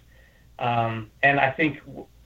Um, 0.60 1.12
and 1.24 1.42
I 1.42 1.52
think 1.52 1.82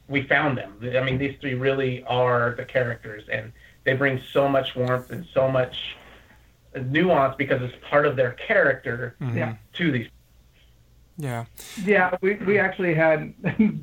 we 0.07 0.21
found 0.21 0.59
them. 0.59 0.73
I 0.95 1.01
mean, 1.01 1.17
these 1.17 1.35
three 1.41 1.55
really 1.55 2.03
are 2.03 2.53
the 2.55 2.65
characters, 2.65 3.23
and 3.31 3.51
they 3.83 3.93
bring 3.93 4.21
so 4.31 4.47
much 4.47 4.75
warmth 4.75 5.09
and 5.09 5.25
so 5.33 5.49
much 5.49 5.95
nuance 6.75 7.35
because 7.35 7.63
it's 7.63 7.75
part 7.89 8.05
of 8.05 8.15
their 8.15 8.33
character 8.33 9.15
Yeah. 9.33 9.55
to 9.73 9.91
these. 9.91 10.07
Yeah. 11.17 11.45
Yeah, 11.83 12.15
we, 12.21 12.35
we 12.35 12.59
actually 12.59 12.93
had 12.93 13.33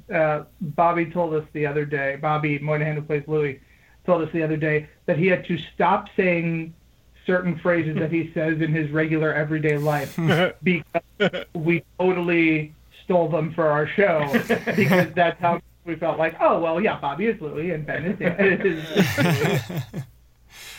uh, 0.14 0.44
Bobby 0.60 1.06
told 1.06 1.34
us 1.34 1.44
the 1.52 1.66
other 1.66 1.84
day. 1.84 2.16
Bobby 2.20 2.58
Moynihan, 2.58 2.96
who 2.96 3.02
plays 3.02 3.24
Louis, 3.26 3.60
told 4.04 4.22
us 4.22 4.28
the 4.32 4.42
other 4.42 4.56
day 4.56 4.88
that 5.06 5.18
he 5.18 5.26
had 5.26 5.46
to 5.46 5.58
stop 5.74 6.08
saying 6.16 6.74
certain 7.26 7.58
phrases 7.58 7.96
that 7.96 8.10
he 8.10 8.30
says 8.34 8.60
in 8.60 8.72
his 8.72 8.90
regular 8.90 9.32
everyday 9.32 9.78
life 9.78 10.18
because 10.62 11.44
we 11.54 11.84
totally 11.98 12.74
stole 13.04 13.28
them 13.28 13.54
for 13.54 13.68
our 13.68 13.86
show 13.86 14.28
because 14.76 15.12
that's 15.14 15.40
how 15.40 15.60
we 15.84 15.94
felt 15.96 16.18
like, 16.18 16.36
oh 16.40 16.58
well, 16.60 16.80
yeah, 16.80 16.98
Bobby 17.00 17.26
is 17.26 17.40
Louis 17.40 17.70
and 17.70 17.86
Ben 17.86 18.04
is, 18.04 18.20
is, 18.20 18.64
is 18.64 19.18
Louis. 19.18 20.04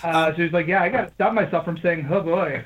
Uh, 0.03 0.35
so 0.35 0.41
he's 0.43 0.51
like, 0.51 0.67
yeah, 0.67 0.83
I 0.83 0.89
got 0.89 1.07
to 1.07 1.13
stop 1.13 1.33
myself 1.33 1.63
from 1.63 1.77
saying, 1.77 2.07
oh 2.11 2.21
boy. 2.21 2.61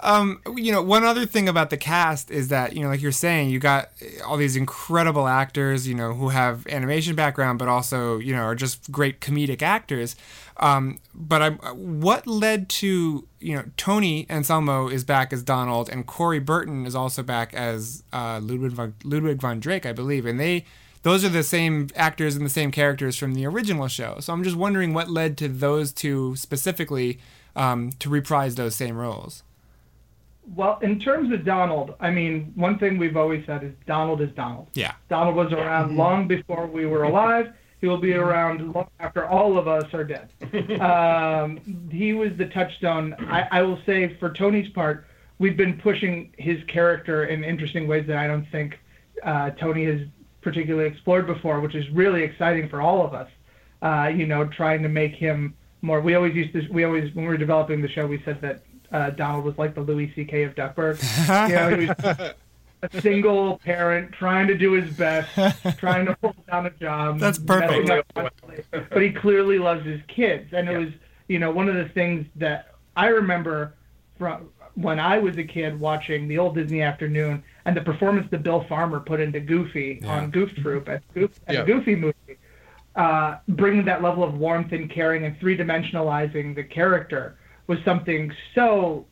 Um, 0.00 0.40
you 0.56 0.70
know, 0.70 0.80
one 0.80 1.04
other 1.04 1.26
thing 1.26 1.48
about 1.48 1.70
the 1.70 1.76
cast 1.76 2.30
is 2.30 2.48
that, 2.48 2.74
you 2.74 2.82
know, 2.82 2.88
like 2.88 3.02
you're 3.02 3.10
saying, 3.10 3.50
you 3.50 3.58
got 3.58 3.90
all 4.24 4.36
these 4.36 4.54
incredible 4.54 5.26
actors, 5.26 5.88
you 5.88 5.94
know, 5.94 6.14
who 6.14 6.28
have 6.28 6.66
animation 6.68 7.16
background, 7.16 7.58
but 7.58 7.66
also, 7.66 8.18
you 8.18 8.32
know, 8.32 8.42
are 8.42 8.54
just 8.54 8.92
great 8.92 9.20
comedic 9.20 9.60
actors. 9.60 10.14
Um, 10.58 11.00
but 11.14 11.42
I'm, 11.42 11.56
what 11.56 12.26
led 12.26 12.68
to, 12.68 13.26
you 13.40 13.56
know, 13.56 13.64
Tony 13.76 14.26
Anselmo 14.30 14.88
is 14.88 15.02
back 15.04 15.32
as 15.32 15.42
Donald, 15.42 15.88
and 15.88 16.06
Corey 16.06 16.38
Burton 16.38 16.86
is 16.86 16.94
also 16.94 17.22
back 17.22 17.52
as 17.54 18.04
uh, 18.12 18.40
Ludwig 18.42 18.72
von, 18.72 18.94
Ludwig 19.02 19.40
von 19.40 19.58
Drake, 19.60 19.86
I 19.86 19.92
believe, 19.92 20.26
and 20.26 20.38
they. 20.38 20.64
Those 21.04 21.24
are 21.24 21.28
the 21.28 21.44
same 21.44 21.88
actors 21.94 22.34
and 22.34 22.44
the 22.44 22.50
same 22.50 22.72
characters 22.72 23.16
from 23.16 23.34
the 23.34 23.46
original 23.46 23.86
show. 23.86 24.16
So 24.18 24.32
I'm 24.32 24.42
just 24.42 24.56
wondering 24.56 24.92
what 24.92 25.08
led 25.08 25.38
to 25.38 25.48
those 25.48 25.92
two 25.92 26.34
specifically 26.34 27.20
um, 27.54 27.92
to 28.00 28.10
reprise 28.10 28.56
those 28.56 28.74
same 28.74 28.96
roles. 28.96 29.44
Well, 30.58 30.80
in 30.82 30.98
terms 30.98 31.32
of 31.32 31.44
Donald, 31.44 31.94
I 32.00 32.10
mean, 32.10 32.52
one 32.56 32.80
thing 32.80 32.98
we've 32.98 33.16
always 33.16 33.46
said 33.46 33.62
is 33.62 33.72
Donald 33.86 34.20
is 34.20 34.32
Donald. 34.32 34.66
Yeah. 34.74 34.94
Donald 35.08 35.36
was 35.36 35.52
around 35.52 35.96
long 35.96 36.26
before 36.26 36.66
we 36.66 36.84
were 36.84 37.04
alive. 37.04 37.52
He 37.80 37.86
will 37.86 37.98
be 37.98 38.14
around 38.14 38.72
long 38.72 38.88
after 38.98 39.24
all 39.24 39.56
of 39.56 39.68
us 39.68 39.84
are 39.94 40.02
dead. 40.02 40.32
um, 40.80 41.88
he 41.92 42.12
was 42.12 42.30
the 42.36 42.46
touchstone. 42.46 43.14
I, 43.30 43.46
I 43.52 43.62
will 43.62 43.78
say, 43.86 44.16
for 44.18 44.32
Tony's 44.32 44.68
part, 44.70 45.06
we've 45.38 45.56
been 45.56 45.78
pushing 45.78 46.34
his 46.38 46.58
character 46.64 47.26
in 47.26 47.44
interesting 47.44 47.86
ways 47.86 48.08
that 48.08 48.16
I 48.16 48.26
don't 48.26 48.50
think 48.50 48.80
uh, 49.22 49.50
Tony 49.50 49.84
has 49.84 50.00
particularly 50.40 50.88
explored 50.88 51.28
before, 51.28 51.60
which 51.60 51.76
is 51.76 51.88
really 51.90 52.24
exciting 52.24 52.68
for 52.68 52.80
all 52.80 53.06
of 53.06 53.14
us. 53.14 53.30
Uh, 53.80 54.10
you 54.12 54.26
know, 54.26 54.44
trying 54.44 54.82
to 54.82 54.88
make 54.88 55.14
him 55.14 55.54
more. 55.82 56.00
We 56.00 56.16
always 56.16 56.34
used 56.34 56.52
to. 56.54 56.66
We 56.72 56.82
always, 56.82 57.14
when 57.14 57.26
we 57.26 57.30
were 57.30 57.36
developing 57.36 57.80
the 57.80 57.88
show, 57.88 58.08
we 58.08 58.20
said 58.24 58.40
that 58.40 58.64
uh, 58.92 59.10
Donald 59.10 59.44
was 59.44 59.56
like 59.58 59.74
the 59.74 59.80
Louis 59.80 60.12
C.K. 60.14 60.44
of 60.44 60.54
Duckburg. 60.54 60.98
you 61.48 61.54
know, 61.54 61.76
he 61.76 61.86
was 61.86 62.32
a 62.82 63.00
single 63.00 63.58
parent 63.58 64.12
trying 64.12 64.46
to 64.48 64.56
do 64.56 64.72
his 64.72 64.90
best, 64.96 65.30
trying 65.78 66.06
to 66.06 66.16
hold 66.20 66.36
down 66.46 66.66
a 66.66 66.70
job. 66.70 67.18
That's 67.18 67.38
perfect. 67.38 67.88
messing 67.88 67.90
up 67.90 68.14
constantly. 68.14 68.64
But 68.70 69.02
he 69.02 69.10
clearly 69.12 69.58
loves 69.58 69.84
his 69.84 70.00
kids, 70.08 70.52
and 70.52 70.68
it 70.68 70.72
Yeah. 70.72 70.78
was 70.78 70.88
you 71.28 71.38
know 71.38 71.50
one 71.50 71.68
of 71.68 71.74
the 71.74 71.88
things 71.90 72.26
that 72.36 72.74
I 72.96 73.08
remember 73.08 73.74
from 74.18 74.48
when 74.74 75.00
I 75.00 75.18
was 75.18 75.36
a 75.38 75.44
kid 75.44 75.78
watching 75.80 76.28
the 76.28 76.38
old 76.38 76.54
Disney 76.54 76.82
Afternoon 76.82 77.42
and 77.64 77.76
the 77.76 77.80
performance 77.80 78.28
that 78.30 78.42
Bill 78.44 78.64
Farmer 78.68 79.00
put 79.00 79.18
into 79.20 79.40
Goofy 79.40 79.98
Yeah. 80.02 80.16
on 80.18 80.30
Goof 80.30 80.54
Troop 80.54 80.88
at, 80.88 81.02
Goof, 81.14 81.32
at 81.48 81.54
Yeah. 81.54 81.60
the 81.62 81.72
Goofy 81.72 81.96
movie, 81.96 82.14
uh, 82.94 83.36
bringing 83.48 83.84
that 83.86 84.02
level 84.02 84.22
of 84.22 84.38
warmth 84.38 84.70
and 84.72 84.88
caring 84.88 85.24
and 85.24 85.36
three 85.40 85.56
dimensionalizing 85.56 86.54
the 86.54 86.62
character 86.62 87.37
was 87.68 87.78
something 87.84 88.32
so 88.54 89.06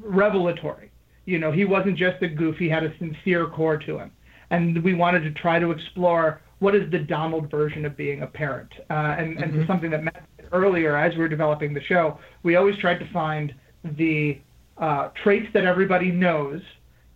revelatory. 0.00 0.92
You 1.24 1.38
know, 1.38 1.50
he 1.50 1.64
wasn't 1.64 1.96
just 1.96 2.22
a 2.22 2.28
goof, 2.28 2.56
he 2.56 2.68
had 2.68 2.84
a 2.84 2.96
sincere 2.98 3.48
core 3.48 3.78
to 3.78 3.98
him. 3.98 4.12
And 4.50 4.82
we 4.84 4.94
wanted 4.94 5.20
to 5.20 5.32
try 5.32 5.58
to 5.58 5.70
explore 5.70 6.40
what 6.58 6.74
is 6.74 6.90
the 6.90 6.98
Donald 6.98 7.50
version 7.50 7.84
of 7.84 7.96
being 7.96 8.22
a 8.22 8.26
parent. 8.26 8.70
Uh, 8.90 9.16
and, 9.18 9.38
and 9.38 9.66
something 9.66 9.90
that 9.90 10.04
Matt 10.04 10.26
said 10.36 10.48
earlier 10.52 10.96
as 10.96 11.12
we 11.14 11.20
were 11.20 11.28
developing 11.28 11.72
the 11.72 11.82
show, 11.82 12.18
we 12.42 12.56
always 12.56 12.76
tried 12.78 12.98
to 12.98 13.10
find 13.12 13.54
the 13.96 14.38
uh, 14.76 15.08
traits 15.22 15.46
that 15.54 15.64
everybody 15.64 16.10
knows 16.10 16.60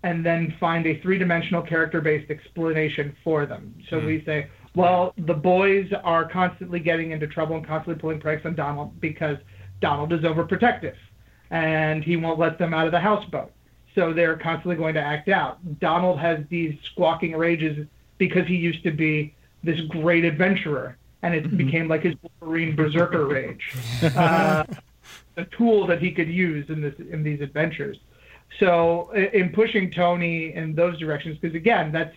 and 0.03 0.25
then 0.25 0.55
find 0.61 0.87
a 0.87 1.01
three 1.01 1.19
dimensional 1.19 1.63
character 1.63 2.01
based 2.01 2.31
explanation 2.31 3.15
for 3.25 3.47
them. 3.47 3.75
So 3.91 3.99
we 3.99 4.23
say, 4.25 4.49
well, 4.77 5.15
the 5.27 5.35
boys 5.35 5.91
are 6.03 6.29
constantly 6.31 6.81
getting 6.81 7.13
into 7.13 7.27
trouble 7.27 7.57
and 7.57 7.67
constantly 7.67 8.01
pulling 8.01 8.21
pranks 8.21 8.45
on 8.45 8.55
Donald 8.55 9.01
because 9.01 9.39
Donald 9.85 10.15
is 10.15 10.23
overprotective 10.23 10.97
and 11.51 12.03
he 12.03 12.17
won't 12.17 12.39
let 12.39 12.57
them 12.57 12.73
out 12.73 12.87
of 12.87 12.93
the 12.93 12.99
houseboat. 12.99 13.53
So 13.95 14.15
they're 14.15 14.35
constantly 14.39 14.77
going 14.77 14.95
to 14.95 15.01
act 15.01 15.29
out. 15.29 15.59
Donald 15.79 16.19
has 16.21 16.39
these 16.49 16.79
squawking 16.85 17.37
rages 17.37 17.87
because 18.17 18.47
he 18.47 18.57
used 18.57 18.83
to 18.85 18.91
be 18.91 19.35
this 19.63 19.79
great 19.83 20.25
adventurer 20.25 20.97
and 21.21 21.35
it 21.35 21.55
became 21.55 21.87
like 21.87 22.03
his 22.03 22.15
Wolverine 22.23 22.75
berserker 22.75 23.27
rage. 23.27 23.75
Uh, 24.17 24.65
a 25.37 25.45
tool 25.47 25.87
that 25.87 26.01
he 26.01 26.11
could 26.13 26.29
use 26.29 26.71
in 26.71 26.81
this 26.81 26.95
in 26.99 27.23
these 27.23 27.41
adventures. 27.41 27.99
So 28.59 29.11
in 29.11 29.51
pushing 29.51 29.91
Tony 29.91 30.55
in 30.55 30.75
those 30.75 30.99
directions, 30.99 31.37
because 31.39 31.55
again, 31.55 31.93
that's 31.93 32.17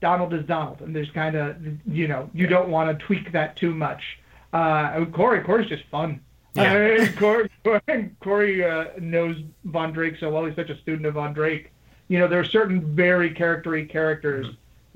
Donald 0.00 0.34
is 0.34 0.44
Donald, 0.46 0.82
and 0.82 0.94
there's 0.94 1.10
kind 1.12 1.36
of 1.36 1.56
you 1.86 2.08
know 2.08 2.28
you 2.34 2.46
don't 2.46 2.68
want 2.68 2.86
to 2.90 3.06
tweak 3.06 3.32
that 3.32 3.56
too 3.56 3.72
much. 3.72 4.18
Uh, 4.52 5.04
Corey, 5.06 5.42
Corey's 5.42 5.68
just 5.68 5.84
fun. 5.86 6.20
Yeah. 6.54 6.72
I 6.72 6.98
mean, 6.98 7.12
Corey, 7.14 7.50
Corey, 7.64 8.10
Corey 8.20 8.64
uh, 8.64 8.86
knows 8.98 9.36
Von 9.64 9.92
Drake 9.92 10.16
so 10.18 10.30
well. 10.30 10.44
He's 10.44 10.56
such 10.56 10.70
a 10.70 10.78
student 10.80 11.06
of 11.06 11.14
Von 11.14 11.32
Drake. 11.32 11.70
You 12.08 12.18
know, 12.18 12.26
there 12.26 12.40
are 12.40 12.44
certain 12.44 12.94
very 12.94 13.32
charactery 13.32 13.88
characters 13.88 14.46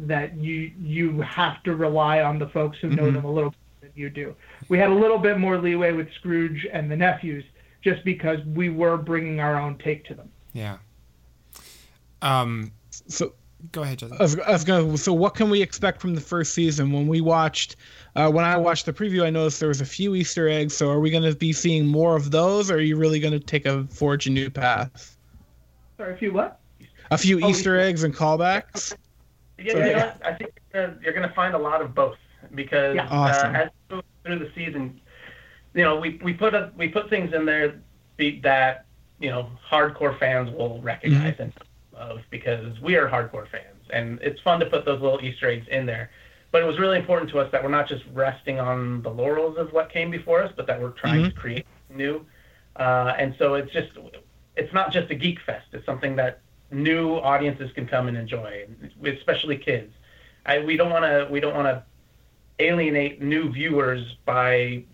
that 0.01 0.37
you 0.37 0.73
you 0.81 1.21
have 1.21 1.63
to 1.63 1.77
rely 1.77 2.23
on 2.23 2.39
the 2.39 2.49
folks 2.49 2.79
who 2.79 2.89
know 2.91 3.11
them 3.11 3.25
a 3.25 3.31
little 3.31 3.51
bit 3.51 3.59
than 3.83 3.91
you 3.95 4.11
do. 4.11 4.35
We 4.69 4.79
had 4.79 4.91
a 4.91 4.95
little 4.95 5.19
bit 5.19 5.39
more 5.39 5.57
leeway 5.59 5.93
with 5.93 6.13
Scrooge 6.15 6.67
and 6.73 6.91
the 6.91 6.97
nephews, 6.97 7.45
just 7.83 8.05
because 8.05 8.45
we 8.47 8.71
were 8.71 8.97
bringing 8.97 9.39
our 9.39 9.61
own 9.61 9.79
take 9.79 10.05
to 10.07 10.15
them. 10.15 10.29
Yeah. 10.53 10.79
Um, 12.23 12.73
So 12.91 13.35
go 13.73 13.83
ahead, 13.83 13.99
Justin. 13.99 14.19
I 14.19 14.23
was, 14.23 14.39
I 14.41 14.51
was 14.53 14.65
gonna. 14.65 14.97
So 14.99 15.13
what 15.13 15.35
can 15.35 15.51
we 15.51 15.61
expect 15.63 16.01
from 16.01 16.15
the 16.15 16.21
first 16.21 16.55
season? 16.55 16.93
When 16.93 17.07
we 17.07 17.21
watched, 17.21 17.77
uh, 18.17 18.31
when 18.31 18.45
I 18.45 18.57
watched 18.57 18.87
the 18.87 18.93
preview, 18.93 19.25
I 19.25 19.31
noticed 19.31 19.61
there 19.61 19.69
was 19.69 19.81
a 19.81 19.87
few 19.87 20.15
Easter 20.15 20.49
eggs. 20.49 20.77
So 20.77 20.91
are 20.91 21.01
we 21.01 21.11
gonna 21.11 21.35
be 21.35 21.53
seeing 21.53 21.87
more 21.87 22.17
of 22.17 22.31
those, 22.31 22.71
or 22.71 22.77
are 22.77 22.81
you 22.81 22.97
really 22.97 23.21
gonna 23.21 23.39
take 23.41 23.67
a 23.67 23.85
forge 23.85 24.27
a 24.27 24.31
new 24.31 24.51
path? 24.51 25.17
Sorry, 25.97 26.13
if 26.15 26.23
you 26.23 26.33
what? 26.33 26.61
A 27.11 27.19
few 27.19 27.41
Oh, 27.45 27.49
Easter 27.49 27.79
eggs 27.79 28.03
and 28.03 28.15
callbacks. 28.15 28.95
Yeah, 29.59 29.73
So- 29.73 29.79
you 29.79 29.93
know? 29.93 30.13
I 30.25 30.33
think 30.33 30.51
you're 30.73 30.87
gonna, 30.87 30.99
you're 31.03 31.13
gonna 31.13 31.33
find 31.35 31.55
a 31.55 31.59
lot 31.59 31.81
of 31.83 31.95
both 31.95 32.17
because 32.55 32.97
Yeah. 32.97 33.07
Awesome. 33.11 33.55
uh, 33.55 33.59
as 33.59 33.71
we 33.91 33.97
move 33.97 34.05
through 34.25 34.39
the 34.41 34.51
season, 34.55 35.01
you 35.75 35.85
know, 35.85 35.97
we, 35.97 36.21
we 36.23 36.33
put 36.33 36.55
a, 36.55 36.73
we 36.77 36.89
put 36.89 37.09
things 37.11 37.33
in 37.33 37.45
there 37.45 37.81
that 38.43 38.87
you 39.21 39.31
know 39.31 39.49
hardcore 39.71 40.19
fans 40.19 40.51
will 40.51 40.81
recognize 40.83 41.35
and 41.39 41.53
love 41.95 42.21
because 42.31 42.81
we 42.81 42.97
are 42.97 43.09
hardcore 43.09 43.49
fans, 43.49 43.85
and 43.91 44.21
it's 44.21 44.41
fun 44.41 44.61
to 44.61 44.67
put 44.67 44.85
those 44.85 45.01
little 45.01 45.21
Easter 45.23 45.49
eggs 45.49 45.67
in 45.71 45.87
there. 45.87 46.11
But 46.51 46.63
it 46.63 46.67
was 46.67 46.79
really 46.79 46.99
important 46.99 47.31
to 47.31 47.41
us 47.41 47.51
that 47.51 47.63
we're 47.63 47.71
not 47.71 47.89
just 47.89 48.05
resting 48.13 48.61
on 48.61 49.03
the 49.03 49.11
laurels 49.11 49.59
of 49.59 49.73
what 49.73 49.91
came 49.91 50.11
before 50.11 50.43
us, 50.43 50.53
but 50.57 50.67
that 50.69 50.81
we're 50.81 50.91
trying 50.91 51.25
to 51.25 51.31
mm-hmm. 51.31 51.39
create 51.39 51.67
new. 51.91 52.25
Uh, 52.77 53.15
and 53.19 53.35
so 53.39 53.55
it's 53.55 53.73
just, 53.73 53.91
it's 54.57 54.73
not 54.73 54.93
just 54.93 55.11
a 55.11 55.15
geek 55.15 55.41
fest. 55.41 55.67
It's 55.73 55.85
something 55.85 56.15
that 56.17 56.41
new 56.71 57.15
audiences 57.17 57.73
can 57.73 57.87
come 57.87 58.07
and 58.07 58.17
enjoy, 58.17 58.67
especially 59.05 59.57
kids. 59.57 59.93
I, 60.47 60.61
we 60.61 60.77
don't 60.77 60.91
want 60.91 61.05
to, 61.05 61.27
we 61.31 61.41
don't 61.41 61.55
want 61.55 61.67
to 61.67 61.83
alienate 62.61 63.21
new 63.21 63.51
viewers 63.51 64.17
by 64.25 64.85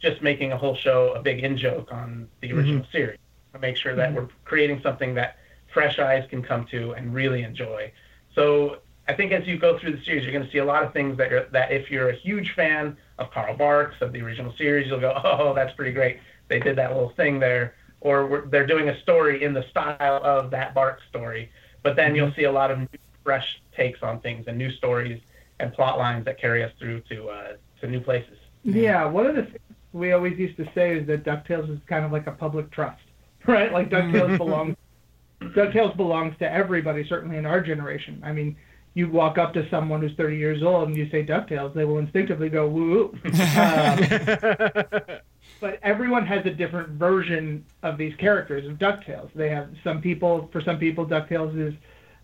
just 0.00 0.22
making 0.22 0.52
a 0.52 0.56
whole 0.56 0.76
show 0.76 1.12
a 1.14 1.22
big 1.22 1.42
in 1.42 1.56
joke 1.56 1.92
on 1.92 2.28
the 2.40 2.48
mm-hmm. 2.48 2.58
original 2.58 2.86
series. 2.92 3.18
To 3.54 3.58
make 3.58 3.76
sure 3.76 3.94
that 3.94 4.10
mm-hmm. 4.10 4.18
we're 4.18 4.28
creating 4.44 4.80
something 4.82 5.14
that 5.14 5.36
fresh 5.72 5.98
eyes 5.98 6.26
can 6.28 6.42
come 6.42 6.66
to 6.66 6.92
and 6.92 7.14
really 7.14 7.42
enjoy. 7.42 7.92
So 8.34 8.78
I 9.08 9.14
think 9.14 9.32
as 9.32 9.46
you 9.46 9.58
go 9.58 9.78
through 9.78 9.96
the 9.96 10.04
series, 10.04 10.22
you're 10.22 10.32
going 10.32 10.44
to 10.44 10.50
see 10.50 10.58
a 10.58 10.64
lot 10.64 10.84
of 10.84 10.92
things 10.92 11.16
that 11.18 11.32
are, 11.32 11.48
that 11.52 11.72
if 11.72 11.90
you're 11.90 12.10
a 12.10 12.14
huge 12.14 12.54
fan 12.54 12.96
of 13.18 13.30
Carl 13.30 13.56
Barks 13.56 13.96
of 14.00 14.12
the 14.12 14.20
original 14.20 14.54
series, 14.56 14.86
you'll 14.88 15.00
go, 15.00 15.20
oh, 15.24 15.54
that's 15.54 15.74
pretty 15.74 15.92
great. 15.92 16.18
They 16.48 16.60
did 16.60 16.76
that 16.76 16.92
little 16.92 17.12
thing 17.16 17.38
there, 17.40 17.74
or 18.00 18.26
we're, 18.26 18.46
they're 18.46 18.66
doing 18.66 18.88
a 18.88 19.00
story 19.00 19.42
in 19.42 19.52
the 19.54 19.64
style 19.70 20.20
of 20.22 20.50
that 20.50 20.74
Barks 20.74 21.02
story. 21.08 21.50
But 21.82 21.96
then 21.96 22.14
you'll 22.14 22.32
see 22.34 22.44
a 22.44 22.52
lot 22.52 22.70
of 22.70 22.78
new, 22.78 22.88
fresh 23.24 23.60
takes 23.76 24.02
on 24.02 24.20
things 24.20 24.46
and 24.48 24.58
new 24.58 24.70
stories 24.70 25.20
and 25.60 25.72
plot 25.72 25.98
lines 25.98 26.24
that 26.24 26.40
carry 26.40 26.62
us 26.62 26.72
through 26.78 27.00
to 27.08 27.28
uh, 27.28 27.52
to 27.80 27.88
new 27.88 28.00
places. 28.00 28.36
Yeah, 28.64 29.04
one 29.04 29.26
of 29.26 29.36
the 29.36 29.44
things 29.44 29.58
we 29.92 30.12
always 30.12 30.38
used 30.38 30.56
to 30.56 30.68
say 30.74 30.98
is 30.98 31.06
that 31.06 31.24
DuckTales 31.24 31.70
is 31.70 31.78
kind 31.86 32.04
of 32.04 32.12
like 32.12 32.26
a 32.26 32.32
public 32.32 32.70
trust, 32.70 33.02
right? 33.46 33.72
Like 33.72 33.90
DuckTales 33.90 34.38
belongs 34.38 34.76
DuckTales 35.50 35.96
belongs 35.96 36.36
to 36.38 36.50
everybody, 36.50 37.06
certainly 37.08 37.36
in 37.36 37.46
our 37.46 37.60
generation. 37.60 38.20
I 38.24 38.32
mean, 38.32 38.56
you 38.94 39.08
walk 39.08 39.38
up 39.38 39.52
to 39.54 39.68
someone 39.70 40.00
who's 40.02 40.14
30 40.16 40.36
years 40.36 40.62
old 40.62 40.88
and 40.88 40.96
you 40.96 41.08
say 41.10 41.24
DuckTales, 41.24 41.74
they 41.74 41.84
will 41.84 41.98
instinctively 41.98 42.48
go 42.48 42.68
woo. 42.68 42.90
woo. 42.90 43.18
Um, 43.32 45.18
but 45.60 45.78
everyone 45.82 46.26
has 46.26 46.44
a 46.46 46.50
different 46.50 46.90
version 46.90 47.64
of 47.82 47.96
these 47.98 48.14
characters 48.16 48.66
of 48.68 48.78
DuckTales. 48.78 49.30
They 49.34 49.48
have 49.50 49.70
some 49.84 50.00
people, 50.00 50.48
for 50.52 50.60
some 50.60 50.78
people, 50.78 51.06
DuckTales 51.06 51.56
is 51.68 51.74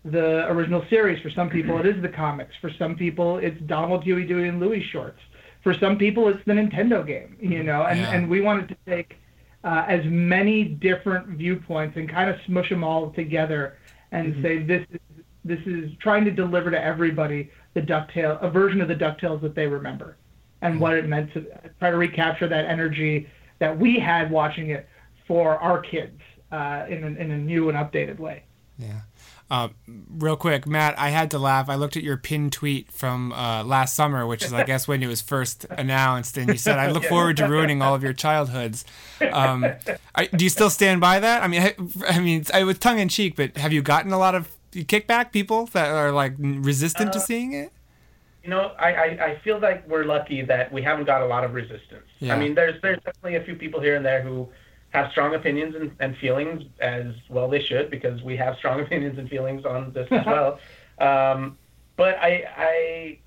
the 0.05 0.45
original 0.51 0.83
series. 0.89 1.21
For 1.21 1.29
some 1.29 1.49
people, 1.49 1.79
it 1.79 1.85
is 1.85 2.01
the 2.01 2.09
comics. 2.09 2.53
For 2.61 2.69
some 2.77 2.95
people, 2.95 3.37
it's 3.37 3.59
Donald, 3.61 4.03
Huey, 4.03 4.25
Dewey, 4.25 4.47
and 4.47 4.59
Louie 4.59 4.83
shorts. 4.91 5.19
For 5.63 5.73
some 5.73 5.97
people, 5.97 6.27
it's 6.29 6.43
the 6.45 6.53
Nintendo 6.53 7.05
game, 7.05 7.37
you 7.41 7.63
know, 7.63 7.83
and, 7.83 7.99
Yeah. 7.99 8.11
and 8.13 8.29
we 8.29 8.41
wanted 8.41 8.69
to 8.69 8.77
take 8.85 9.17
uh, 9.63 9.85
as 9.87 10.03
many 10.05 10.63
different 10.63 11.27
viewpoints 11.27 11.97
and 11.97 12.09
kind 12.09 12.29
of 12.29 12.37
smush 12.45 12.69
them 12.69 12.83
all 12.83 13.11
together 13.11 13.77
and 14.11 14.41
say 14.41 14.59
this 14.63 14.85
is 14.91 14.99
this 15.45 15.59
is 15.65 15.91
trying 15.99 16.25
to 16.25 16.31
deliver 16.31 16.69
to 16.69 16.81
everybody 16.81 17.49
the 17.73 17.81
Ducktail 17.81 18.41
a 18.41 18.49
version 18.49 18.81
of 18.81 18.87
the 18.87 18.95
Ducktales 18.95 19.41
that 19.41 19.55
they 19.55 19.67
remember 19.67 20.17
and 20.61 20.79
what 20.79 20.93
it 20.93 21.07
meant 21.07 21.33
to 21.33 21.45
try 21.79 21.91
to 21.91 21.97
recapture 21.97 22.47
that 22.47 22.65
energy 22.65 23.27
that 23.59 23.77
we 23.77 23.99
had 23.99 24.29
watching 24.29 24.69
it 24.69 24.87
for 25.27 25.57
our 25.57 25.79
kids 25.79 26.19
uh, 26.51 26.85
in, 26.89 27.03
a, 27.03 27.07
in 27.07 27.31
a 27.31 27.37
new 27.37 27.69
and 27.69 27.77
updated 27.77 28.19
way. 28.19 28.43
Yeah. 28.77 29.01
Uh, 29.49 29.69
real 30.09 30.35
quick, 30.35 30.67
Matt, 30.67 30.97
I 30.99 31.09
had 31.09 31.31
to 31.31 31.39
laugh. 31.39 31.69
I 31.69 31.75
looked 31.75 31.97
at 31.97 32.03
your 32.03 32.17
pinned 32.17 32.53
tweet 32.53 32.91
from 32.91 33.33
uh, 33.33 33.63
last 33.63 33.95
summer, 33.95 34.27
which 34.27 34.43
is, 34.43 34.53
I 34.53 34.63
guess, 34.63 34.87
when 34.87 35.01
it 35.01 35.07
was 35.07 35.21
first 35.21 35.65
announced, 35.71 36.37
and 36.37 36.49
you 36.49 36.57
said, 36.57 36.77
"I 36.77 36.91
look 36.91 37.03
forward 37.05 37.37
to 37.37 37.47
ruining 37.47 37.81
all 37.81 37.95
of 37.95 38.03
your 38.03 38.13
childhoods." 38.13 38.85
Um, 39.31 39.65
I, 40.13 40.27
do 40.27 40.45
you 40.45 40.49
still 40.49 40.69
stand 40.69 41.01
by 41.01 41.19
that? 41.19 41.41
I 41.41 41.47
mean, 41.47 41.61
I, 41.63 41.75
I 42.07 42.19
mean, 42.19 42.45
I 42.53 42.63
was 42.63 42.77
tongue 42.77 42.99
in 42.99 43.09
cheek, 43.09 43.35
but 43.35 43.57
have 43.57 43.73
you 43.73 43.81
gotten 43.81 44.11
a 44.11 44.19
lot 44.19 44.35
of 44.35 44.55
kickback 44.71 45.31
people 45.31 45.65
that 45.67 45.89
are 45.89 46.11
like 46.11 46.33
resistant 46.37 47.11
to 47.13 47.19
seeing 47.19 47.53
it? 47.53 47.71
You 48.43 48.51
know, 48.51 48.71
I, 48.79 48.93
I, 48.93 49.05
I 49.25 49.39
feel 49.43 49.59
like 49.59 49.87
we're 49.87 50.05
lucky 50.05 50.43
that 50.43 50.71
we 50.71 50.81
haven't 50.81 51.05
got 51.05 51.21
a 51.21 51.25
lot 51.25 51.43
of 51.43 51.53
resistance. 51.53 52.05
Yeah. 52.19 52.35
I 52.35 52.39
mean, 52.39 52.55
there's 52.55 52.79
there's 52.81 52.99
definitely 53.03 53.35
a 53.35 53.43
few 53.43 53.55
people 53.55 53.79
here 53.81 53.95
and 53.95 54.05
there 54.05 54.21
who 54.21 54.47
have 54.89 55.11
strong 55.11 55.35
opinions 55.35 55.75
and, 55.75 55.91
and 55.99 56.17
feelings, 56.17 56.63
as 56.79 57.13
well 57.29 57.47
they 57.47 57.61
should, 57.61 57.89
because 57.91 58.21
we 58.23 58.35
have 58.37 58.57
strong 58.57 58.79
opinions 58.85 59.17
and 59.17 59.29
feelings 59.29 59.65
on 59.65 59.91
this 59.93 60.07
as 60.11 60.25
well. 60.25 60.59
Um, 60.99 61.57
but 61.95 62.17
I, 62.17 62.45
I, 62.57 63.19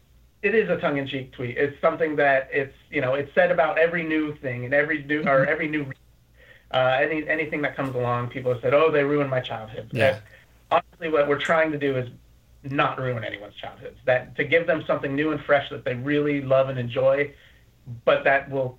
it 0.42 0.54
is 0.54 0.68
a 0.68 0.76
tongue-in-cheek 0.76 1.32
tweet. 1.32 1.56
It's 1.56 1.80
something 1.80 2.16
that 2.16 2.48
it's 2.52 2.74
you 2.90 3.00
know 3.00 3.14
it's 3.14 3.32
said 3.34 3.50
about 3.50 3.78
every 3.78 4.02
new 4.02 4.34
thing 4.36 4.64
and 4.64 4.74
every 4.74 5.04
new 5.04 5.22
or 5.22 5.46
every 5.46 5.68
new 5.68 5.86
uh, 6.72 6.98
any 7.00 7.26
anything 7.28 7.62
that 7.62 7.76
comes 7.76 7.94
along. 7.94 8.28
People 8.28 8.52
have 8.52 8.62
said, 8.62 8.74
oh, 8.74 8.90
they 8.90 9.04
ruined 9.04 9.30
my 9.30 9.40
childhood. 9.40 9.90
Yeah. 9.92 10.18
honestly, 10.70 11.10
what 11.10 11.28
we're 11.28 11.38
trying 11.38 11.70
to 11.72 11.78
do 11.78 11.96
is 11.96 12.08
not 12.64 12.98
ruin 12.98 13.24
anyone's 13.24 13.54
childhoods. 13.54 13.98
That 14.04 14.36
to 14.36 14.44
give 14.44 14.66
them 14.66 14.84
something 14.86 15.14
new 15.14 15.32
and 15.32 15.40
fresh 15.42 15.68
that 15.70 15.84
they 15.84 15.94
really 15.94 16.40
love 16.40 16.68
and 16.68 16.78
enjoy, 16.78 17.32
but 18.04 18.24
that 18.24 18.50
will 18.50 18.78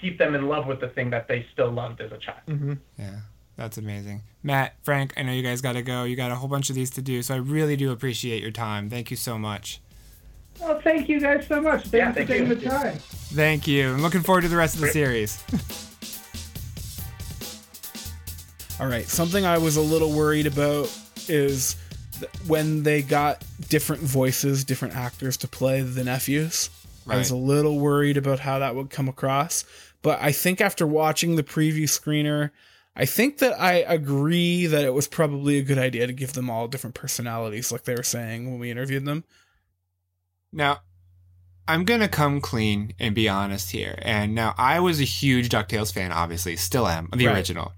keep 0.00 0.18
them 0.18 0.34
in 0.34 0.48
love 0.48 0.66
with 0.66 0.80
the 0.80 0.88
thing 0.88 1.10
that 1.10 1.28
they 1.28 1.46
still 1.52 1.70
loved 1.70 2.00
as 2.00 2.10
a 2.12 2.18
child. 2.18 2.40
Mm-hmm. 2.48 2.72
Yeah. 2.98 3.20
That's 3.56 3.76
amazing. 3.76 4.22
Matt, 4.42 4.74
Frank, 4.82 5.12
I 5.18 5.22
know 5.22 5.32
you 5.32 5.42
guys 5.42 5.60
got 5.60 5.74
to 5.74 5.82
go. 5.82 6.04
You 6.04 6.16
got 6.16 6.30
a 6.30 6.34
whole 6.36 6.48
bunch 6.48 6.70
of 6.70 6.76
these 6.76 6.88
to 6.90 7.02
do, 7.02 7.20
so 7.20 7.34
I 7.34 7.38
really 7.38 7.76
do 7.76 7.92
appreciate 7.92 8.40
your 8.40 8.52
time. 8.52 8.88
Thank 8.88 9.10
you 9.10 9.18
so 9.18 9.38
much. 9.38 9.82
Well, 10.58 10.80
thank 10.80 11.10
you 11.10 11.20
guys 11.20 11.46
so 11.46 11.60
much. 11.60 11.86
Thanks 11.88 11.92
Yeah, 11.94 12.08
for 12.12 12.14
thank 12.14 12.28
taking 12.28 12.48
you. 12.48 12.54
the 12.54 12.66
time. 12.68 12.96
Thank 12.98 13.66
you. 13.68 13.92
I'm 13.92 14.00
looking 14.02 14.22
forward 14.22 14.42
to 14.42 14.48
the 14.48 14.56
rest 14.56 14.76
of 14.76 14.80
the 14.80 14.88
series. 14.88 15.42
All 18.80 18.86
right. 18.86 19.06
Something 19.06 19.44
I 19.44 19.58
was 19.58 19.76
a 19.76 19.82
little 19.82 20.12
worried 20.12 20.46
about 20.46 20.90
is 21.28 21.76
when 22.46 22.82
they 22.82 23.02
got 23.02 23.44
different 23.68 24.02
voices, 24.02 24.64
different 24.64 24.96
actors 24.96 25.36
to 25.38 25.48
play 25.48 25.82
the 25.82 26.04
nephews. 26.04 26.70
I 27.08 27.16
was 27.16 27.30
a 27.30 27.36
little 27.36 27.78
worried 27.80 28.16
about 28.16 28.40
how 28.40 28.60
that 28.60 28.74
would 28.74 28.90
come 28.90 29.08
across. 29.08 29.64
But 30.02 30.20
I 30.22 30.32
think 30.32 30.60
after 30.60 30.86
watching 30.86 31.36
the 31.36 31.42
preview 31.42 31.84
screener, 31.84 32.50
I 32.96 33.04
think 33.06 33.38
that 33.38 33.58
I 33.60 33.74
agree 33.74 34.66
that 34.66 34.84
it 34.84 34.94
was 34.94 35.06
probably 35.06 35.58
a 35.58 35.62
good 35.62 35.78
idea 35.78 36.06
to 36.06 36.12
give 36.12 36.32
them 36.32 36.50
all 36.50 36.68
different 36.68 36.94
personalities, 36.94 37.70
like 37.70 37.84
they 37.84 37.94
were 37.94 38.02
saying 38.02 38.50
when 38.50 38.58
we 38.58 38.70
interviewed 38.70 39.04
them. 39.04 39.24
Now, 40.52 40.80
I'm 41.68 41.84
going 41.84 42.00
to 42.00 42.08
come 42.08 42.40
clean 42.40 42.94
and 42.98 43.14
be 43.14 43.28
honest 43.28 43.70
here. 43.70 43.98
And 44.02 44.34
now, 44.34 44.54
I 44.58 44.80
was 44.80 45.00
a 45.00 45.04
huge 45.04 45.48
DuckTales 45.50 45.92
fan, 45.92 46.10
obviously, 46.12 46.56
still 46.56 46.88
am, 46.88 47.08
the 47.14 47.26
Right. 47.26 47.36
original. 47.36 47.72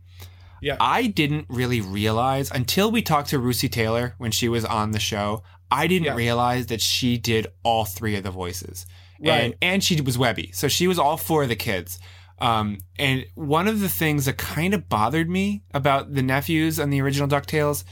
Yeah. 0.63 0.77
I 0.81 1.09
didn't 1.09 1.47
really 1.49 1.81
realize 1.81 2.51
until 2.51 2.91
we 2.91 3.03
talked 3.03 3.31
to 3.31 3.39
Lucy 3.39 3.69
Taylor 3.69 4.15
when 4.19 4.31
she 4.31 4.49
was 4.49 4.65
on 4.65 4.93
the 4.93 5.01
show. 5.01 5.43
I 5.71 5.89
didn't 5.89 6.07
Yeah. 6.07 6.15
realize 6.15 6.67
that 6.67 6.81
she 6.81 7.19
did 7.19 7.49
all 7.65 7.85
three 7.85 8.15
of 8.17 8.23
the 8.23 8.31
voices, 8.31 8.87
and 9.23 9.31
Right. 9.53 9.55
and 9.63 9.83
she 9.85 10.01
was 10.01 10.19
Webby, 10.19 10.51
so 10.53 10.69
she 10.69 10.87
was 10.89 10.99
all 10.99 11.17
four 11.17 11.43
of 11.45 11.49
the 11.49 11.57
kids. 11.57 11.99
Um, 12.39 12.79
and 12.99 13.25
one 13.35 13.69
of 13.69 13.81
the 13.81 13.89
things 13.89 14.25
that 14.25 14.37
kind 14.37 14.75
of 14.75 14.89
bothered 14.89 15.31
me 15.31 15.63
about 15.73 16.13
the 16.15 16.23
nephews 16.23 16.81
on 16.81 16.91
the 16.91 17.01
original 17.01 17.29
Ducktales 17.29 17.85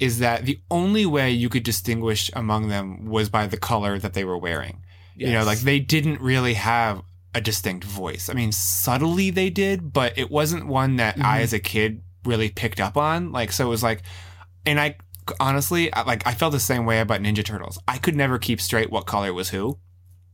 is 0.00 0.18
that 0.18 0.44
the 0.44 0.58
only 0.70 1.06
way 1.06 1.30
you 1.30 1.48
could 1.48 1.62
distinguish 1.62 2.28
among 2.34 2.68
them 2.68 3.04
was 3.06 3.28
by 3.28 3.46
the 3.46 3.56
color 3.56 3.98
that 4.00 4.12
they 4.14 4.24
were 4.24 4.36
wearing. 4.38 4.82
You 5.16 5.30
know, 5.30 5.44
like 5.44 5.60
they 5.60 5.78
didn't 5.78 6.20
really 6.20 6.54
have 6.54 7.02
a 7.36 7.40
distinct 7.40 7.84
voice. 7.84 8.28
I 8.28 8.32
mean, 8.34 8.50
subtly 8.50 9.30
they 9.30 9.48
did, 9.50 9.92
but 9.92 10.18
it 10.18 10.28
wasn't 10.28 10.66
one 10.66 10.96
that 10.96 11.16
I, 11.20 11.38
Mhm. 11.38 11.42
as 11.42 11.52
a 11.52 11.60
kid, 11.60 12.02
really 12.24 12.48
picked 12.48 12.80
up 12.80 12.96
on. 12.96 13.30
Like, 13.30 13.52
so 13.52 13.64
it 13.66 13.68
was 13.70 13.84
like, 13.84 14.02
and 14.66 14.80
I 14.80 14.96
honestly, 15.38 15.92
I- 15.92 16.02
like, 16.02 16.26
I 16.26 16.34
felt 16.34 16.50
the 16.52 16.58
same 16.60 16.84
way 16.84 16.98
about 16.98 17.20
Ninja 17.20 17.44
Turtles. 17.44 17.78
I 17.86 17.98
could 17.98 18.16
never 18.16 18.38
keep 18.38 18.60
straight 18.60 18.90
what 18.90 19.06
color 19.06 19.32
was 19.32 19.50
who. 19.50 19.78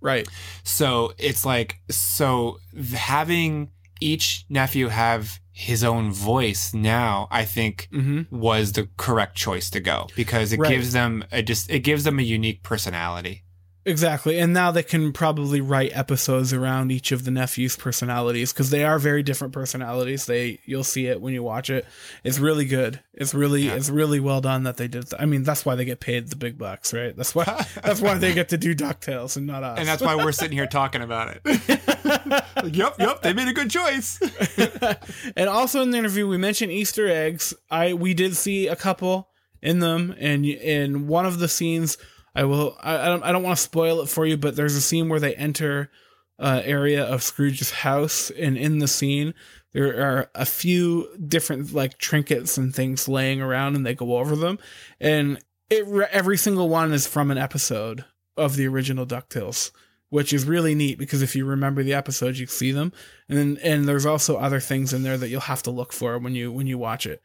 Right. 0.01 0.27
So 0.65 1.13
it's 1.19 1.45
like, 1.45 1.77
so 1.91 2.59
having 2.95 3.71
each 4.01 4.45
nephew 4.49 4.89
have 4.89 5.39
his 5.53 5.85
own 5.85 6.11
voice 6.11 6.73
now, 6.73 7.29
I 7.31 7.45
think 7.45 7.89
Mm-hmm. 7.93 8.35
was 8.35 8.73
the 8.73 8.89
correct 8.97 9.37
choice 9.37 9.69
to 9.71 9.81
go 9.81 10.07
because 10.17 10.53
it 10.53 10.59
Right. 10.59 10.71
gives 10.71 10.93
them 10.93 11.25
a 11.33 11.43
just, 11.43 11.71
it 11.71 11.81
gives 11.81 12.05
them 12.05 12.19
a 12.19 12.23
unique 12.23 12.63
personality. 12.63 13.45
Exactly. 13.87 14.39
And 14.39 14.53
now 14.53 14.71
they 14.71 14.83
can 14.83 15.11
probably 15.13 15.63
write 15.63 15.97
episodes 15.97 16.53
around 16.53 16.93
each 16.93 17.13
of 17.13 17.25
the 17.25 17.31
nephews' 17.31 17.77
personalities 17.77 18.53
because 18.53 18.69
they 18.69 18.85
are 18.85 18.99
very 18.99 19.23
different 19.23 19.55
personalities. 19.55 20.27
They 20.27 20.59
you'll 20.67 20.85
see 20.85 21.07
it 21.07 21.21
when 21.23 21.33
you 21.33 21.43
watch 21.43 21.71
it. 21.71 21.87
It's 22.23 22.39
really 22.39 22.67
good. 22.67 23.01
It's 23.15 23.33
really 23.33 23.63
Yeah. 23.63 23.77
it's 23.77 23.89
really 23.89 24.21
well 24.21 24.43
done 24.43 24.65
that 24.65 24.77
they 24.77 24.87
did. 24.87 25.09
Th- 25.09 25.21
I 25.21 25.25
mean, 25.25 25.45
that's 25.45 25.65
why 25.65 25.77
they 25.77 25.87
get 25.87 25.99
paid 25.99 26.29
the 26.29 26.37
big 26.37 26.59
bucks, 26.59 26.93
right? 26.93 27.17
That's 27.17 27.35
why 27.35 27.45
that's 27.83 28.03
why 28.03 28.19
they 28.19 28.35
get 28.35 28.51
to 28.51 28.59
do 28.59 28.75
Ducktales 28.75 29.39
and 29.39 29.47
not 29.47 29.63
us. 29.63 29.79
And 29.79 29.89
that's 29.89 30.03
why 30.03 30.15
we're 30.15 30.33
sitting 30.33 30.57
here 30.59 30.67
talking 30.67 31.03
about 31.03 31.37
it. 31.43 31.91
Like, 32.57 32.77
yep, 32.77 32.97
yep, 32.99 33.23
they 33.23 33.33
made 33.33 33.49
a 33.49 33.53
good 33.53 33.71
choice. 33.71 34.21
and 35.37 35.49
also 35.49 35.81
in 35.83 35.91
the 35.91 35.99
interview 35.99 36.27
we 36.27 36.37
mentioned 36.37 36.73
Easter 36.73 37.09
eggs. 37.09 37.55
I 37.71 37.95
we 37.95 38.13
did 38.15 38.37
see 38.37 38.67
a 38.67 38.77
couple 38.77 39.29
in 39.63 39.79
them, 39.79 40.15
and 40.19 40.45
in 40.45 41.07
one 41.07 41.25
of 41.27 41.39
the 41.39 41.49
scenes, 41.49 41.97
I 42.35 42.45
will 42.45 42.77
I, 42.81 42.99
I 42.99 43.07
don't 43.07 43.23
I 43.23 43.33
don't 43.33 43.43
want 43.43 43.57
to 43.57 43.63
spoil 43.63 44.01
it 44.01 44.09
for 44.09 44.27
you, 44.27 44.37
but 44.37 44.57
there's 44.57 44.77
a 44.77 44.81
scene 44.81 45.09
where 45.09 45.21
they 45.21 45.35
enter 45.35 45.91
uh, 46.39 46.63
area 46.65 47.05
of 47.05 47.23
Scrooge's 47.23 47.71
house, 47.71 48.31
and 48.31 48.57
in 48.57 48.79
the 48.79 48.89
scene 48.89 49.35
there 49.73 50.01
are 50.03 50.31
a 50.35 50.47
few 50.47 51.09
different 51.27 51.73
like 51.73 51.99
trinkets 51.99 52.57
and 52.57 52.75
things 52.75 53.09
laying 53.09 53.41
around, 53.41 53.77
and 53.77 53.85
they 53.85 53.95
go 53.95 54.19
over 54.19 54.37
them, 54.37 54.59
and 55.01 55.39
it 55.69 55.87
every 56.11 56.37
single 56.37 56.69
one 56.69 56.93
is 56.93 57.07
from 57.07 57.31
an 57.31 57.39
episode 57.39 58.05
of 58.37 58.57
the 58.57 58.67
original 58.67 59.07
Ducktales. 59.07 59.71
Which 60.09 60.33
is 60.33 60.45
really 60.45 60.75
neat 60.75 60.99
because 60.99 61.23
if 61.23 61.37
you 61.37 61.45
remember 61.45 61.85
the 61.85 61.95
episodes, 61.95 62.41
you 62.41 62.49
see 62.49 62.73
them, 62.73 62.93
and 63.29 63.39
then, 63.39 63.59
and 63.63 63.87
there's 63.87 64.07
also 64.07 64.39
other 64.39 64.59
things 64.59 64.93
in 64.93 65.05
there 65.05 65.17
that 65.17 65.29
you'll 65.29 65.43
have 65.43 65.63
to 65.63 65.71
look 65.71 65.93
for 65.93 66.19
when 66.19 66.35
you 66.35 66.51
when 66.51 66.67
you 66.67 66.79
watch 66.79 67.07
it. 67.07 67.23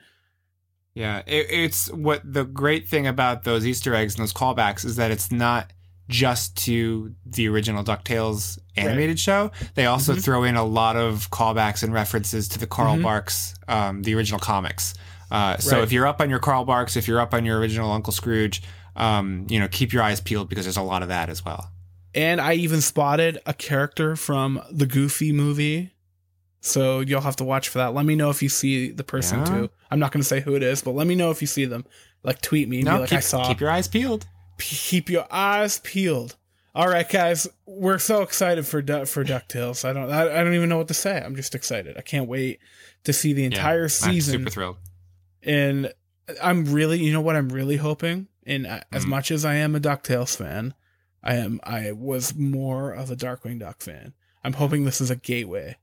Yeah, 0.96 1.20
it, 1.28 1.48
it's 1.50 1.92
what 1.92 2.22
the 2.24 2.46
great 2.46 2.88
thing 2.88 3.06
about 3.06 3.44
those 3.44 3.66
Easter 3.68 3.94
eggs 3.94 4.16
and 4.16 4.24
those 4.24 4.34
callbacks 4.34 4.86
is 4.86 4.96
that 4.96 5.12
it's 5.12 5.32
not 5.32 5.72
just 6.08 6.56
to 6.56 7.14
the 7.26 7.48
original 7.50 7.84
DuckTales 7.84 8.58
animated 8.78 9.20
show. 9.20 9.52
They 9.74 9.88
also 9.88 10.14
Mhm. 10.14 10.24
throw 10.24 10.44
in 10.44 10.56
a 10.56 10.64
lot 10.64 10.96
of 10.96 11.30
callbacks 11.32 11.84
and 11.84 11.92
references 11.94 12.48
to 12.50 12.60
the 12.60 12.68
Carl 12.68 12.96
Mhm. 12.98 13.04
Barks, 13.04 13.56
um, 13.68 14.04
the 14.04 14.16
original 14.16 14.40
comics. 14.40 14.94
Uh, 15.32 15.58
so 15.58 15.78
Right. 15.78 15.84
if 15.84 15.92
you're 15.92 16.06
up 16.08 16.22
on 16.22 16.30
your 16.30 16.40
Carl 16.40 16.64
Barks, 16.64 16.96
if 16.96 17.08
you're 17.08 17.20
up 17.20 17.34
on 17.34 17.44
your 17.44 17.58
original 17.60 17.92
Uncle 17.92 18.14
Scrooge, 18.14 18.62
um, 18.96 19.48
you 19.50 19.60
know, 19.60 19.68
keep 19.68 19.92
your 19.92 20.04
eyes 20.04 20.22
peeled 20.22 20.48
because 20.48 20.66
there's 20.66 20.78
a 20.78 20.82
lot 20.82 21.02
of 21.02 21.10
that 21.10 21.28
as 21.30 21.44
well. 21.44 21.72
And 22.14 22.40
I 22.40 22.54
even 22.54 22.80
spotted 22.80 23.40
a 23.46 23.54
character 23.54 24.16
from 24.16 24.62
the 24.72 24.86
Goofy 24.86 25.34
movie. 25.34 25.92
So 26.66 27.00
you'll 27.02 27.22
have 27.22 27.36
to 27.38 27.44
watch 27.44 27.70
for 27.70 27.78
that. 27.78 27.94
Let 27.94 28.06
me 28.06 28.16
know 28.16 28.30
if 28.32 28.42
you 28.42 28.50
see 28.50 28.90
the 28.92 29.04
person 29.04 29.40
Yeah. 29.40 29.46
too. 29.46 29.70
I'm 29.92 30.00
not 30.00 30.12
going 30.12 30.22
to 30.22 30.28
say 30.28 30.40
who 30.42 30.56
it 30.56 30.64
is, 30.64 30.82
but 30.82 30.92
let 30.92 31.06
me 31.08 31.14
know 31.16 31.30
if 31.30 31.40
you 31.42 31.48
see 31.48 31.66
them. 31.66 31.86
Like 32.24 32.42
tweet 32.42 32.68
me 32.68 32.78
and 32.78 32.86
No, 32.86 32.94
be 32.96 33.00
like, 33.02 33.10
keep, 33.10 33.18
I 33.18 33.22
saw. 33.22 33.48
keep 33.48 33.60
your 33.62 33.70
eyes 33.70 33.88
peeled. 33.88 34.26
keep 34.58 35.10
your 35.10 35.28
eyes 35.32 35.80
peeled. 35.80 36.36
All 36.74 36.88
right, 36.90 37.08
guys, 37.08 37.48
we're 37.68 38.00
so 38.00 38.22
excited 38.24 38.66
for 38.66 38.82
du- 38.82 39.06
for 39.06 39.24
Ducktales. 39.24 39.86
I 39.88 39.94
don't 39.94 40.10
I, 40.12 40.24
I 40.40 40.44
don't 40.44 40.56
even 40.56 40.68
know 40.68 40.78
what 40.78 40.88
to 40.90 40.94
say. 40.94 41.22
I'm 41.24 41.36
just 41.36 41.54
excited. 41.56 41.98
I 41.98 42.02
can't 42.02 42.28
wait 42.28 42.60
to 43.04 43.14
see 43.14 43.32
the 43.34 43.46
entire 43.46 43.88
season 43.88 44.36
I'm 44.36 44.42
super 44.42 44.50
thrilled. 44.50 44.78
and 45.44 45.94
I'm 46.44 46.66
really, 46.74 47.00
you 47.02 47.14
know 47.14 47.22
what 47.22 47.36
I'm 47.36 47.50
really 47.50 47.78
hoping, 47.78 48.28
and 48.46 48.66
as 48.92 49.06
Mhm. 49.06 49.10
much 49.10 49.30
as 49.32 49.46
I 49.46 49.56
am 49.56 49.76
a 49.76 49.80
Ducktales 49.80 50.36
fan, 50.36 50.74
I 51.24 51.36
am 51.36 51.60
I 51.64 51.92
was 51.92 52.34
more 52.36 52.92
of 52.92 53.12
a 53.12 53.16
Darkwing 53.16 53.60
Duck 53.60 53.82
fan. 53.82 54.14
I'm 54.44 54.54
hoping 54.54 54.84
this 54.84 55.00
is 55.00 55.12
a 55.12 55.16
gateway. 55.16 55.78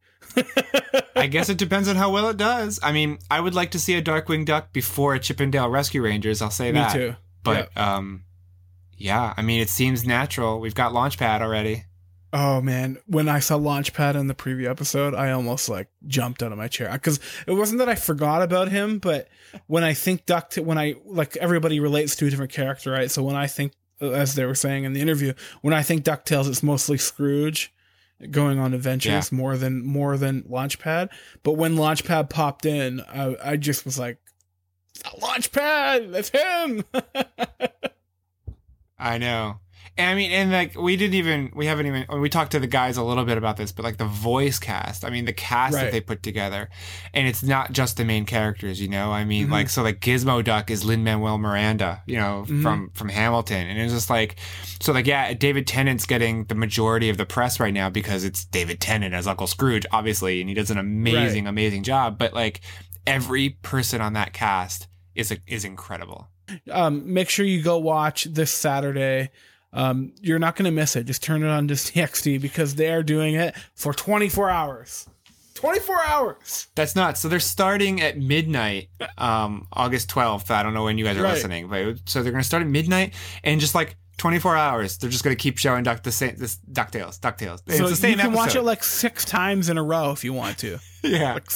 I 1.16 1.26
guess 1.26 1.48
it 1.48 1.58
depends 1.58 1.88
on 1.88 1.96
how 1.96 2.10
well 2.10 2.28
it 2.28 2.36
does. 2.36 2.80
I 2.82 2.92
mean, 2.92 3.18
I 3.30 3.40
would 3.40 3.54
like 3.54 3.72
to 3.72 3.78
see 3.78 3.94
a 3.94 4.02
Darkwing 4.02 4.44
Duck 4.44 4.72
before 4.72 5.14
a 5.14 5.20
Chip 5.20 5.40
'n 5.40 5.50
Dale 5.50 5.68
Rescue 5.68 6.02
Rangers. 6.02 6.42
I'll 6.42 6.50
say 6.50 6.70
that. 6.72 6.94
Me 6.94 7.00
too. 7.00 7.16
But 7.42 7.76
um, 7.76 8.24
yeah, 8.96 9.34
I 9.36 9.42
mean, 9.42 9.60
it 9.60 9.68
seems 9.68 10.06
natural. 10.06 10.60
We've 10.60 10.74
got 10.74 10.92
Launchpad 10.92 11.40
already. 11.40 11.84
Oh 12.34 12.62
man, 12.62 12.96
when 13.06 13.28
I 13.28 13.40
saw 13.40 13.58
Launchpad 13.58 14.14
in 14.14 14.26
the 14.26 14.34
preview 14.34 14.66
episode, 14.66 15.14
I 15.14 15.32
almost 15.32 15.68
like 15.68 15.88
jumped 16.06 16.42
out 16.42 16.50
of 16.50 16.56
my 16.56 16.66
chair 16.66 16.90
because 16.90 17.20
it 17.46 17.52
wasn't 17.52 17.80
that 17.80 17.90
I 17.90 17.94
forgot 17.94 18.40
about 18.40 18.68
him, 18.68 18.98
but 18.98 19.28
when 19.66 19.84
I 19.84 19.92
think 19.92 20.24
Duck, 20.24 20.54
when 20.54 20.78
I 20.78 20.94
like 21.04 21.36
everybody 21.36 21.78
relates 21.78 22.16
to 22.16 22.26
a 22.26 22.30
different 22.30 22.52
character, 22.52 22.90
right? 22.90 23.10
So 23.10 23.22
when 23.22 23.36
I 23.36 23.48
think, 23.48 23.74
as 24.00 24.34
they 24.34 24.46
were 24.46 24.54
saying 24.54 24.84
in 24.84 24.94
the 24.94 25.02
interview, 25.02 25.34
when 25.60 25.74
I 25.74 25.82
think 25.82 26.04
Ducktales, 26.04 26.48
it's 26.48 26.62
mostly 26.62 26.96
Scrooge 26.96 27.70
going 28.30 28.58
on 28.58 28.74
adventures 28.74 29.32
more 29.32 29.56
than 29.56 29.84
more 29.84 30.16
than 30.16 30.42
Launchpad. 30.42 31.08
But 31.42 31.52
when 31.52 31.76
Launchpad 31.76 32.30
popped 32.30 32.66
in, 32.66 33.00
I, 33.02 33.36
I 33.42 33.56
just 33.56 33.84
was 33.84 33.98
like, 33.98 34.18
Launchpad, 35.20 36.12
that's 36.12 36.30
him. 36.30 36.84
I 38.98 39.18
know. 39.18 39.58
And 39.98 40.08
I 40.08 40.14
mean, 40.14 40.30
and 40.30 40.50
like 40.50 40.74
we 40.74 40.96
didn't 40.96 41.14
even 41.16 41.52
we 41.54 41.66
haven't 41.66 41.86
even 41.86 42.06
we 42.20 42.30
talked 42.30 42.52
to 42.52 42.58
the 42.60 42.66
guys 42.66 42.96
a 42.96 43.02
little 43.02 43.26
bit 43.26 43.36
about 43.36 43.58
this, 43.58 43.72
but 43.72 43.84
like 43.84 43.98
the 43.98 44.06
voice 44.06 44.58
cast. 44.58 45.04
I 45.04 45.10
mean, 45.10 45.26
the 45.26 45.34
cast 45.34 45.74
Right. 45.74 45.84
that 45.84 45.92
they 45.92 46.00
put 46.00 46.22
together, 46.22 46.70
and 47.12 47.28
it's 47.28 47.42
not 47.42 47.72
just 47.72 47.98
the 47.98 48.04
main 48.06 48.24
characters. 48.24 48.80
You 48.80 48.88
know, 48.88 49.12
I 49.12 49.24
mean, 49.24 49.48
Mhm. 49.48 49.50
like 49.50 49.68
so 49.68 49.82
like 49.82 50.00
Gizmo 50.00 50.42
Duck 50.42 50.70
is 50.70 50.82
Lin 50.82 51.04
Manuel 51.04 51.36
Miranda. 51.36 52.02
You 52.06 52.16
know, 52.16 52.46
Mhm. 52.48 52.62
from 52.62 52.90
from 52.94 53.10
Hamilton, 53.10 53.66
and 53.66 53.78
it's 53.78 53.92
just 53.92 54.08
like 54.08 54.36
so 54.80 54.92
like 54.94 55.06
yeah, 55.06 55.34
David 55.34 55.66
Tennant's 55.66 56.06
getting 56.06 56.44
the 56.44 56.54
majority 56.54 57.10
of 57.10 57.18
the 57.18 57.26
press 57.26 57.60
right 57.60 57.74
now 57.74 57.90
because 57.90 58.24
it's 58.24 58.46
David 58.46 58.80
Tennant 58.80 59.12
as 59.12 59.26
Uncle 59.26 59.46
Scrooge, 59.46 59.84
obviously, 59.92 60.40
and 60.40 60.48
he 60.48 60.54
does 60.54 60.70
an 60.70 60.78
amazing 60.78 61.46
amazing 61.46 61.82
job. 61.82 62.16
But 62.18 62.32
like 62.32 62.62
every 63.06 63.50
person 63.60 64.00
on 64.00 64.14
that 64.14 64.32
cast 64.32 64.88
is 65.14 65.30
a, 65.30 65.36
is 65.46 65.66
incredible. 65.66 66.28
um, 66.70 67.12
make 67.12 67.28
sure 67.30 67.44
you 67.44 67.62
go 67.62 67.78
watch 67.78 68.24
this 68.24 68.50
Saturday. 68.52 69.30
Um, 69.72 70.12
you're 70.20 70.38
not 70.38 70.56
going 70.56 70.66
to 70.66 70.70
miss 70.70 70.96
it. 70.96 71.04
Just 71.04 71.22
turn 71.22 71.42
it 71.42 71.48
on 71.48 71.66
Disney 71.66 72.02
XD 72.02 72.40
because 72.40 72.74
they 72.74 72.92
are 72.92 73.02
doing 73.02 73.34
it 73.34 73.54
for 73.74 73.92
24 73.94 74.50
hours. 74.50 75.06
24 75.54 76.04
hours. 76.04 76.66
That's 76.74 76.96
nuts. 76.96 77.20
So 77.20 77.28
they're 77.28 77.38
starting 77.38 78.00
at 78.00 78.18
midnight, 78.18 78.88
um, 79.16 79.68
August 79.72 80.10
12th. 80.10 80.50
I 80.50 80.62
don't 80.62 80.74
know 80.74 80.84
when 80.84 80.98
you 80.98 81.04
guys 81.04 81.16
are 81.16 81.22
Right. 81.22 81.34
listening, 81.34 81.68
but 81.68 81.98
so 82.06 82.22
they're 82.22 82.32
going 82.32 82.42
to 82.42 82.46
start 82.46 82.62
at 82.62 82.68
midnight 82.68 83.14
and 83.44 83.60
just 83.60 83.74
like 83.74 83.96
24 84.18 84.56
hours, 84.56 84.98
they're 84.98 85.10
just 85.10 85.24
going 85.24 85.36
to 85.36 85.40
keep 85.40 85.58
showing 85.58 85.84
Duck 85.84 86.02
the 86.02 86.12
same 86.12 86.36
this 86.36 86.58
Ducktales, 86.70 87.18
Ducktales. 87.20 87.60
It's 87.66 87.78
so 87.78 87.88
the 87.88 87.96
same 87.96 88.12
you 88.12 88.18
can 88.18 88.32
watch 88.32 88.54
it 88.56 88.62
like 88.62 88.82
six 88.84 89.24
times 89.24 89.68
in 89.68 89.78
a 89.78 89.82
row 89.82 90.10
if 90.10 90.22
you 90.24 90.32
want 90.32 90.58
to. 90.58 90.78
yeah. 91.02 91.34
Like, 91.34 91.48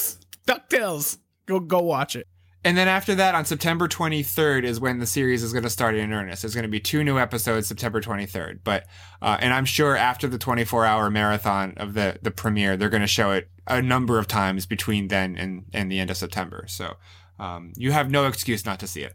Ducktales. 0.46 1.18
Go 1.46 1.60
go 1.60 1.80
watch 1.80 2.16
it. 2.16 2.26
And 2.66 2.76
then 2.76 2.88
after 2.88 3.14
that, 3.14 3.36
on 3.36 3.44
September 3.44 3.86
23rd 3.86 4.64
is 4.64 4.80
when 4.80 4.98
the 4.98 5.06
series 5.06 5.44
is 5.44 5.52
going 5.52 5.62
to 5.62 5.70
start 5.70 5.94
in 5.94 6.12
earnest. 6.12 6.42
There's 6.42 6.52
going 6.52 6.64
to 6.64 6.68
be 6.68 6.80
two 6.80 7.04
new 7.04 7.16
episodes 7.16 7.68
September 7.68 8.00
23rd. 8.00 8.58
But 8.64 8.88
uh, 9.22 9.36
and 9.38 9.54
I'm 9.54 9.64
sure 9.64 9.96
after 9.96 10.26
the 10.26 10.36
24 10.36 10.84
hour 10.84 11.08
marathon 11.08 11.74
of 11.76 11.94
the 11.94 12.18
the 12.22 12.32
premiere, 12.32 12.76
they're 12.76 12.88
going 12.88 13.02
to 13.02 13.06
show 13.06 13.30
it 13.30 13.48
a 13.68 13.80
number 13.80 14.18
of 14.18 14.26
times 14.26 14.66
between 14.66 15.06
then 15.06 15.36
and 15.36 15.66
and 15.72 15.92
the 15.92 16.00
end 16.00 16.10
of 16.10 16.16
September. 16.16 16.64
So 16.66 16.94
um, 17.38 17.72
you 17.76 17.92
have 17.92 18.10
no 18.10 18.26
excuse 18.26 18.66
not 18.66 18.80
to 18.80 18.88
see 18.88 19.02
it. 19.02 19.14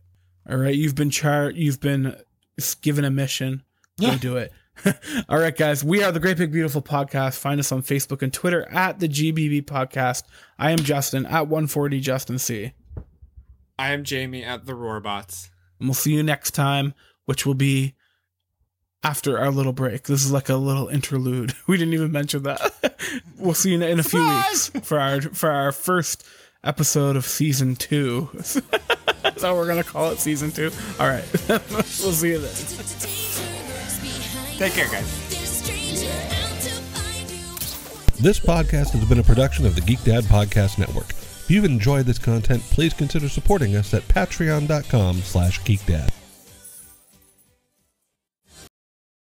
All 0.49 0.55
right, 0.55 0.73
you've 0.73 0.95
been 0.95 1.09
char 1.09 1.51
you've 1.51 1.81
been 1.81 2.15
given 2.81 3.03
a 3.03 3.11
mission. 3.11 3.63
Go 3.99 4.15
do 4.15 4.37
it. 4.37 4.53
All 5.27 5.39
right, 5.39 5.55
guys, 5.55 5.83
we 5.83 6.01
are 6.01 6.13
the 6.13 6.21
Great 6.21 6.37
Big 6.37 6.53
Beautiful 6.53 6.81
Podcast. 6.81 7.37
Find 7.37 7.59
us 7.59 7.73
on 7.73 7.81
Facebook 7.81 8.21
and 8.21 8.33
Twitter 8.33 8.65
at 8.71 8.99
the 8.99 9.09
GBB 9.09 9.65
Podcast. 9.65 10.23
I 10.57 10.71
am 10.71 10.77
Justin 10.77 11.25
at 11.25 11.49
140 11.49 11.99
Justin 11.99 12.39
C. 12.39 12.71
I 13.81 13.93
am 13.93 14.03
Jamie 14.03 14.43
at 14.43 14.67
the 14.67 14.73
Roarbots. 14.73 15.49
And 15.79 15.89
we'll 15.89 15.95
see 15.95 16.13
you 16.13 16.21
next 16.21 16.51
time, 16.51 16.93
which 17.25 17.47
will 17.47 17.55
be 17.55 17.95
after 19.01 19.39
our 19.39 19.49
little 19.49 19.73
break. 19.73 20.03
This 20.03 20.23
is 20.23 20.31
like 20.31 20.49
a 20.49 20.55
little 20.55 20.87
interlude. 20.87 21.55
We 21.67 21.77
didn't 21.77 21.95
even 21.95 22.11
mention 22.11 22.43
that. 22.43 23.15
we'll 23.39 23.55
see 23.55 23.69
you 23.69 23.77
in, 23.77 23.81
in 23.81 23.99
a 23.99 24.03
few 24.03 24.23
weeks 24.23 24.69
for 24.83 24.99
our 24.99 25.21
for 25.21 25.49
our 25.49 25.71
first 25.71 26.23
episode 26.63 27.15
of 27.15 27.25
season 27.25 27.75
two. 27.75 28.29
That's 29.23 29.41
how 29.41 29.55
we're 29.55 29.65
gonna 29.65 29.83
call 29.83 30.11
it, 30.11 30.19
season 30.19 30.51
two. 30.51 30.69
All 30.99 31.07
right, 31.07 31.25
we'll 31.49 31.81
see 31.81 32.29
you 32.29 32.37
then. 32.37 32.53
Take 34.59 34.73
care, 34.73 34.89
guys. 34.91 35.09
This 38.19 38.39
podcast 38.39 38.91
has 38.91 39.05
been 39.05 39.17
a 39.17 39.23
production 39.23 39.65
of 39.65 39.73
the 39.73 39.81
Geek 39.81 40.03
Dad 40.03 40.25
Podcast 40.25 40.77
Network. 40.77 41.15
If 41.41 41.49
you've 41.49 41.65
enjoyed 41.65 42.05
this 42.05 42.19
content, 42.19 42.61
please 42.63 42.93
consider 42.93 43.27
supporting 43.27 43.75
us 43.75 43.93
at 43.93 44.07
patreon.com 44.07 45.17
slash 45.17 45.59
geekdad. 45.61 46.20